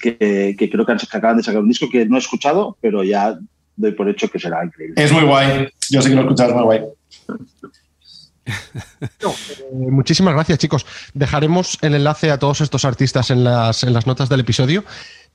que, 0.00 0.54
que, 0.56 0.70
creo 0.70 0.86
que, 0.86 0.92
acaban 0.92 1.38
de 1.38 1.42
sacar 1.42 1.60
un 1.60 1.68
disco 1.68 1.88
que 1.90 2.06
no 2.06 2.16
he 2.16 2.20
escuchado, 2.20 2.76
pero 2.80 3.02
ya 3.02 3.36
doy 3.76 3.92
por 3.92 4.08
hecho 4.08 4.28
que 4.28 4.38
será 4.38 4.64
increíble. 4.64 5.02
Es 5.02 5.10
muy 5.10 5.24
guay, 5.24 5.68
yo 5.90 6.00
sé 6.00 6.10
que 6.10 6.14
lo 6.14 6.20
he 6.20 6.24
escuchado, 6.24 6.50
es 6.50 6.54
muy 6.54 6.64
guay. 6.64 6.80
Eh, 9.00 9.88
muchísimas 9.90 10.34
gracias, 10.34 10.58
chicos. 10.58 10.86
Dejaremos 11.14 11.78
el 11.80 11.94
enlace 11.94 12.30
a 12.30 12.38
todos 12.38 12.60
estos 12.60 12.84
artistas 12.84 13.30
en 13.30 13.44
las, 13.44 13.84
en 13.84 13.92
las 13.92 14.06
notas 14.06 14.28
del 14.28 14.40
episodio. 14.40 14.84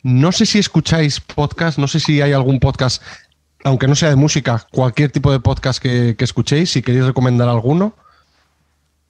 No 0.04 0.32
sé 0.32 0.46
si 0.46 0.60
escucháis 0.60 1.20
podcast, 1.20 1.78
no 1.80 1.88
sé 1.88 2.00
si 2.00 2.22
hay 2.22 2.34
algún 2.34 2.60
podcast, 2.60 3.02
aunque 3.64 3.88
no 3.88 3.96
sea 3.96 4.10
de 4.10 4.16
música, 4.16 4.68
cualquier 4.72 5.12
tipo 5.12 5.32
de 5.32 5.40
podcast 5.40 5.82
que, 5.82 6.16
escuchéis, 6.20 6.72
si 6.72 6.82
queréis 6.82 7.06
recomendar 7.06 7.50
alguno. 7.50 7.96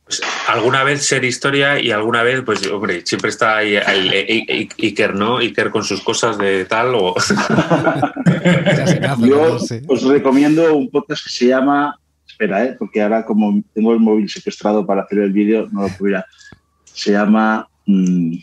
Pues, 0.07 0.21
alguna 0.47 0.85
vez 0.85 1.05
ser 1.05 1.25
historia 1.25 1.81
y 1.81 1.91
alguna 1.91 2.23
vez, 2.23 2.41
pues, 2.45 2.65
hombre, 2.67 3.05
siempre 3.05 3.29
está 3.29 3.57
ahí 3.57 3.75
Iker, 3.75 5.15
¿no? 5.15 5.39
Iker 5.39 5.69
con 5.69 5.83
sus 5.83 6.01
cosas 6.01 6.37
de 6.37 6.63
tal 6.65 6.95
o... 6.95 7.13
Yo 9.19 9.57
os 9.87 10.03
recomiendo 10.03 10.75
un 10.75 10.89
podcast 10.89 11.25
que 11.25 11.29
se 11.29 11.47
llama 11.47 11.99
espera, 12.25 12.63
¿eh? 12.63 12.75
porque 12.77 13.01
ahora 13.01 13.25
como 13.25 13.61
tengo 13.73 13.93
el 13.93 13.99
móvil 13.99 14.29
secuestrado 14.29 14.85
para 14.85 15.01
hacer 15.01 15.19
el 15.19 15.33
vídeo, 15.33 15.67
no 15.71 15.83
lo 15.83 15.89
pudiera. 15.89 16.25
Se 16.85 17.11
llama... 17.11 17.67
Mm, 17.85 18.35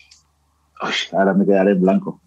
ahora 1.13 1.33
me 1.33 1.47
quedaré 1.47 1.73
en 1.73 1.81
blanco. 1.81 2.21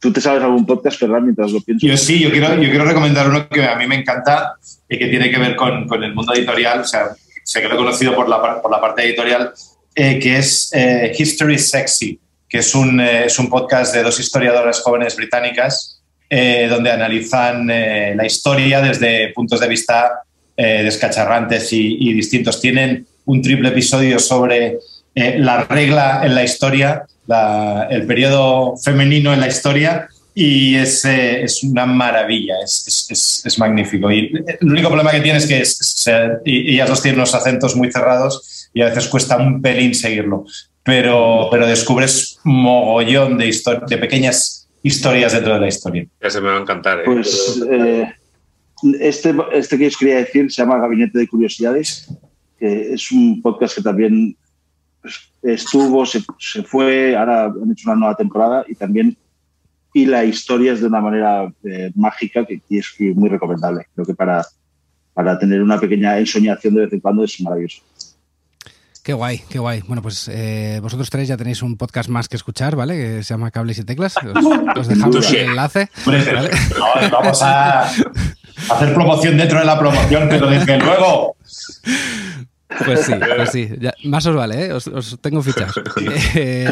¿Tú 0.00 0.12
te 0.12 0.20
sabes 0.20 0.42
algún 0.42 0.64
podcast, 0.64 0.98
Ferran, 0.98 1.24
mientras 1.24 1.52
lo 1.52 1.60
pienso? 1.60 1.86
Yo 1.86 1.96
sí, 1.96 2.20
yo 2.20 2.30
quiero, 2.30 2.54
yo 2.54 2.70
quiero 2.70 2.84
recomendar 2.84 3.28
uno 3.28 3.48
que 3.48 3.64
a 3.64 3.76
mí 3.76 3.86
me 3.86 3.96
encanta 3.96 4.54
y 4.88 4.98
que 4.98 5.08
tiene 5.08 5.30
que 5.30 5.38
ver 5.38 5.56
con, 5.56 5.86
con 5.86 6.02
el 6.02 6.14
mundo 6.14 6.32
editorial. 6.34 6.80
O 6.80 6.84
sea, 6.84 7.08
sé 7.48 7.62
que 7.62 7.68
lo 7.68 7.74
he 7.74 7.78
conocido 7.78 8.14
por 8.14 8.28
la, 8.28 8.60
por 8.60 8.70
la 8.70 8.78
parte 8.78 9.02
editorial, 9.04 9.54
eh, 9.94 10.18
que 10.18 10.36
es 10.36 10.70
eh, 10.74 11.10
History 11.16 11.58
Sexy, 11.58 12.20
que 12.46 12.58
es 12.58 12.74
un, 12.74 13.00
eh, 13.00 13.24
es 13.24 13.38
un 13.38 13.48
podcast 13.48 13.94
de 13.94 14.02
dos 14.02 14.20
historiadoras 14.20 14.82
jóvenes 14.82 15.16
británicas 15.16 15.94
donde 16.30 16.90
analizan 16.90 17.66
la 17.68 18.26
historia 18.26 18.82
desde 18.82 19.32
puntos 19.32 19.60
de 19.60 19.66
vista 19.66 20.24
descacharrantes 20.54 21.72
y, 21.72 22.12
distintos. 22.12 22.60
Tienen 22.60 23.06
un 23.24 23.40
triple 23.40 23.70
episodio 23.70 24.18
sobre 24.18 24.76
la 25.14 25.64
regla 25.64 26.20
en 26.22 26.34
la 26.34 26.44
historia, 26.44 27.06
el 27.88 28.06
periodo 28.06 28.76
femenino 28.76 29.32
en 29.32 29.40
la 29.40 29.48
historia, 29.48 30.10
y 30.40 30.76
es, 30.76 31.04
es 31.04 31.64
una 31.64 31.84
maravilla, 31.84 32.54
es, 32.62 33.42
es, 33.44 33.58
magnífico. 33.58 34.08
Y 34.08 34.30
el 34.60 34.70
único 34.70 34.86
problema 34.86 35.10
que 35.10 35.20
tiene 35.20 35.38
es 35.38 35.48
que 35.48 35.64
ellas 36.44 36.88
dos 36.88 37.02
tienen 37.02 37.18
los 37.18 37.34
acentos 37.34 37.74
muy 37.74 37.90
cerrados 37.90 38.70
y 38.72 38.82
a 38.82 38.84
veces 38.84 39.08
cuesta 39.08 39.36
un 39.36 39.60
pelín 39.60 39.96
seguirlo, 39.96 40.44
pero, 40.84 41.48
pero 41.50 41.66
descubres 41.66 42.38
mogollón 42.44 43.36
de, 43.36 43.52
de 43.88 43.98
pequeñas 43.98 44.68
historias 44.80 45.32
dentro 45.32 45.54
de 45.54 45.60
la 45.60 45.66
historia. 45.66 46.06
Ya 46.22 46.30
se 46.30 46.40
me 46.40 46.50
va 46.50 46.58
a 46.58 46.60
encantar. 46.60 47.00
¿eh? 47.00 47.02
Pues 47.04 47.60
eh, 47.68 48.08
este, 49.00 49.34
este 49.54 49.76
que 49.76 49.88
os 49.88 49.96
quería 49.96 50.18
decir 50.18 50.52
se 50.52 50.62
llama 50.62 50.78
Gabinete 50.78 51.18
de 51.18 51.26
Curiosidades, 51.26 52.14
que 52.60 52.92
es 52.92 53.10
un 53.10 53.42
podcast 53.42 53.74
que 53.74 53.82
también 53.82 54.36
pues, 55.02 55.18
estuvo, 55.42 56.06
se, 56.06 56.22
fue, 56.62 57.16
ahora 57.16 57.46
han 57.46 57.72
hecho 57.72 57.90
una 57.90 57.98
nueva 57.98 58.14
temporada 58.14 58.64
y 58.68 58.76
también 58.76 59.18
y 59.98 60.06
la 60.06 60.24
historia 60.24 60.72
es 60.72 60.80
de 60.80 60.86
una 60.86 61.00
manera 61.00 61.52
eh, 61.64 61.90
mágica 61.96 62.44
que, 62.46 62.60
que, 62.60 62.78
es 62.78 62.94
muy 63.16 63.28
recomendable. 63.28 63.86
Creo 63.94 64.06
que 64.06 64.14
para, 64.14 64.46
para 65.12 65.36
tener 65.36 65.60
una 65.60 65.80
pequeña 65.80 66.16
ensoñación 66.18 66.74
de 66.74 66.82
vez 66.82 66.92
en 66.92 67.00
cuando 67.00 67.24
es 67.24 67.40
maravilloso. 67.40 67.82
Qué 69.02 69.12
guay, 69.12 69.42
qué 69.48 69.58
guay. 69.58 69.82
Bueno, 69.88 70.00
pues 70.00 70.28
eh, 70.28 70.78
vosotros 70.80 71.10
tres 71.10 71.26
ya 71.26 71.36
tenéis 71.36 71.62
un 71.62 71.76
podcast 71.76 72.08
más 72.08 72.28
que 72.28 72.36
escuchar, 72.36 72.76
¿vale? 72.76 72.94
Que 72.94 73.22
se 73.24 73.34
llama 73.34 73.50
Cables 73.50 73.78
y 73.78 73.84
Teclas. 73.84 74.14
Os, 74.76 74.86
dejamos 74.86 75.32
el 75.32 75.48
enlace. 75.48 75.88
vamos 77.10 77.42
a 77.42 77.82
hacer 77.82 78.94
promoción 78.94 79.36
dentro 79.36 79.58
de 79.58 79.64
la 79.64 79.78
promoción, 79.78 80.28
pero 80.28 80.48
desde 80.48 80.78
luego. 80.78 81.34
Pues 82.84 83.00
sí, 83.06 83.12
pues 83.36 83.50
sí. 83.50 83.68
más 84.04 84.26
os 84.26 84.36
vale, 84.36 84.66
¿eh? 84.66 84.72
os, 84.72 85.18
tengo 85.20 85.42
fichas. 85.42 85.72
Eh, 86.34 86.68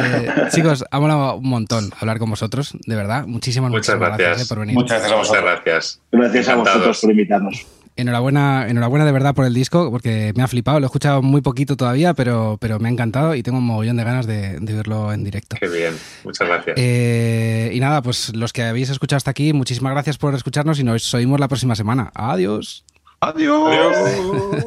chicos, 0.50 0.84
ha 0.90 1.00
molado 1.00 1.36
un 1.36 1.48
montón 1.48 1.90
hablar 2.00 2.18
con 2.18 2.30
vosotros, 2.30 2.76
de 2.86 2.96
verdad. 2.96 3.26
Muchísimas, 3.26 3.70
muchas 3.70 3.98
gracias, 3.98 4.42
¿eh? 4.42 4.44
por 4.48 4.60
venir. 4.60 4.74
Muchas 4.74 5.00
gracias 5.00 5.28
Muchas 5.28 5.42
gracias. 5.42 6.00
Gracias 6.12 6.48
a 6.48 6.56
vosotros 6.56 7.00
por 7.00 7.10
invitarnos. 7.10 7.66
Enhorabuena, 7.96 8.68
enhorabuena 8.68 9.06
de 9.06 9.12
verdad 9.12 9.34
por 9.34 9.46
el 9.46 9.54
disco, 9.54 9.90
porque 9.90 10.32
me 10.36 10.42
ha 10.42 10.48
flipado. 10.48 10.78
Lo 10.80 10.84
he 10.84 10.88
escuchado 10.88 11.22
muy 11.22 11.40
poquito 11.40 11.76
todavía, 11.76 12.12
pero, 12.12 12.58
pero 12.60 12.78
me 12.78 12.88
ha 12.88 12.92
encantado 12.92 13.34
y 13.34 13.42
tengo 13.42 13.58
un 13.58 13.64
mogollón 13.64 13.96
de 13.96 14.04
ganas 14.04 14.26
de, 14.26 14.58
verlo 14.60 15.12
en 15.14 15.24
directo. 15.24 15.56
Qué 15.58 15.68
bien, 15.68 15.94
muchas 16.22 16.46
gracias. 16.46 16.76
Eh, 16.78 17.70
y 17.72 17.80
nada, 17.80 18.02
pues 18.02 18.36
los 18.36 18.52
que 18.52 18.64
habéis 18.64 18.90
escuchado 18.90 19.16
hasta 19.16 19.30
aquí, 19.30 19.54
muchísimas 19.54 19.92
gracias 19.92 20.18
por 20.18 20.34
escucharnos 20.34 20.78
y 20.78 20.84
nos 20.84 21.12
oímos 21.14 21.40
la 21.40 21.48
próxima 21.48 21.74
semana. 21.74 22.10
Adiós. 22.14 22.84
Adiós. 23.20 24.66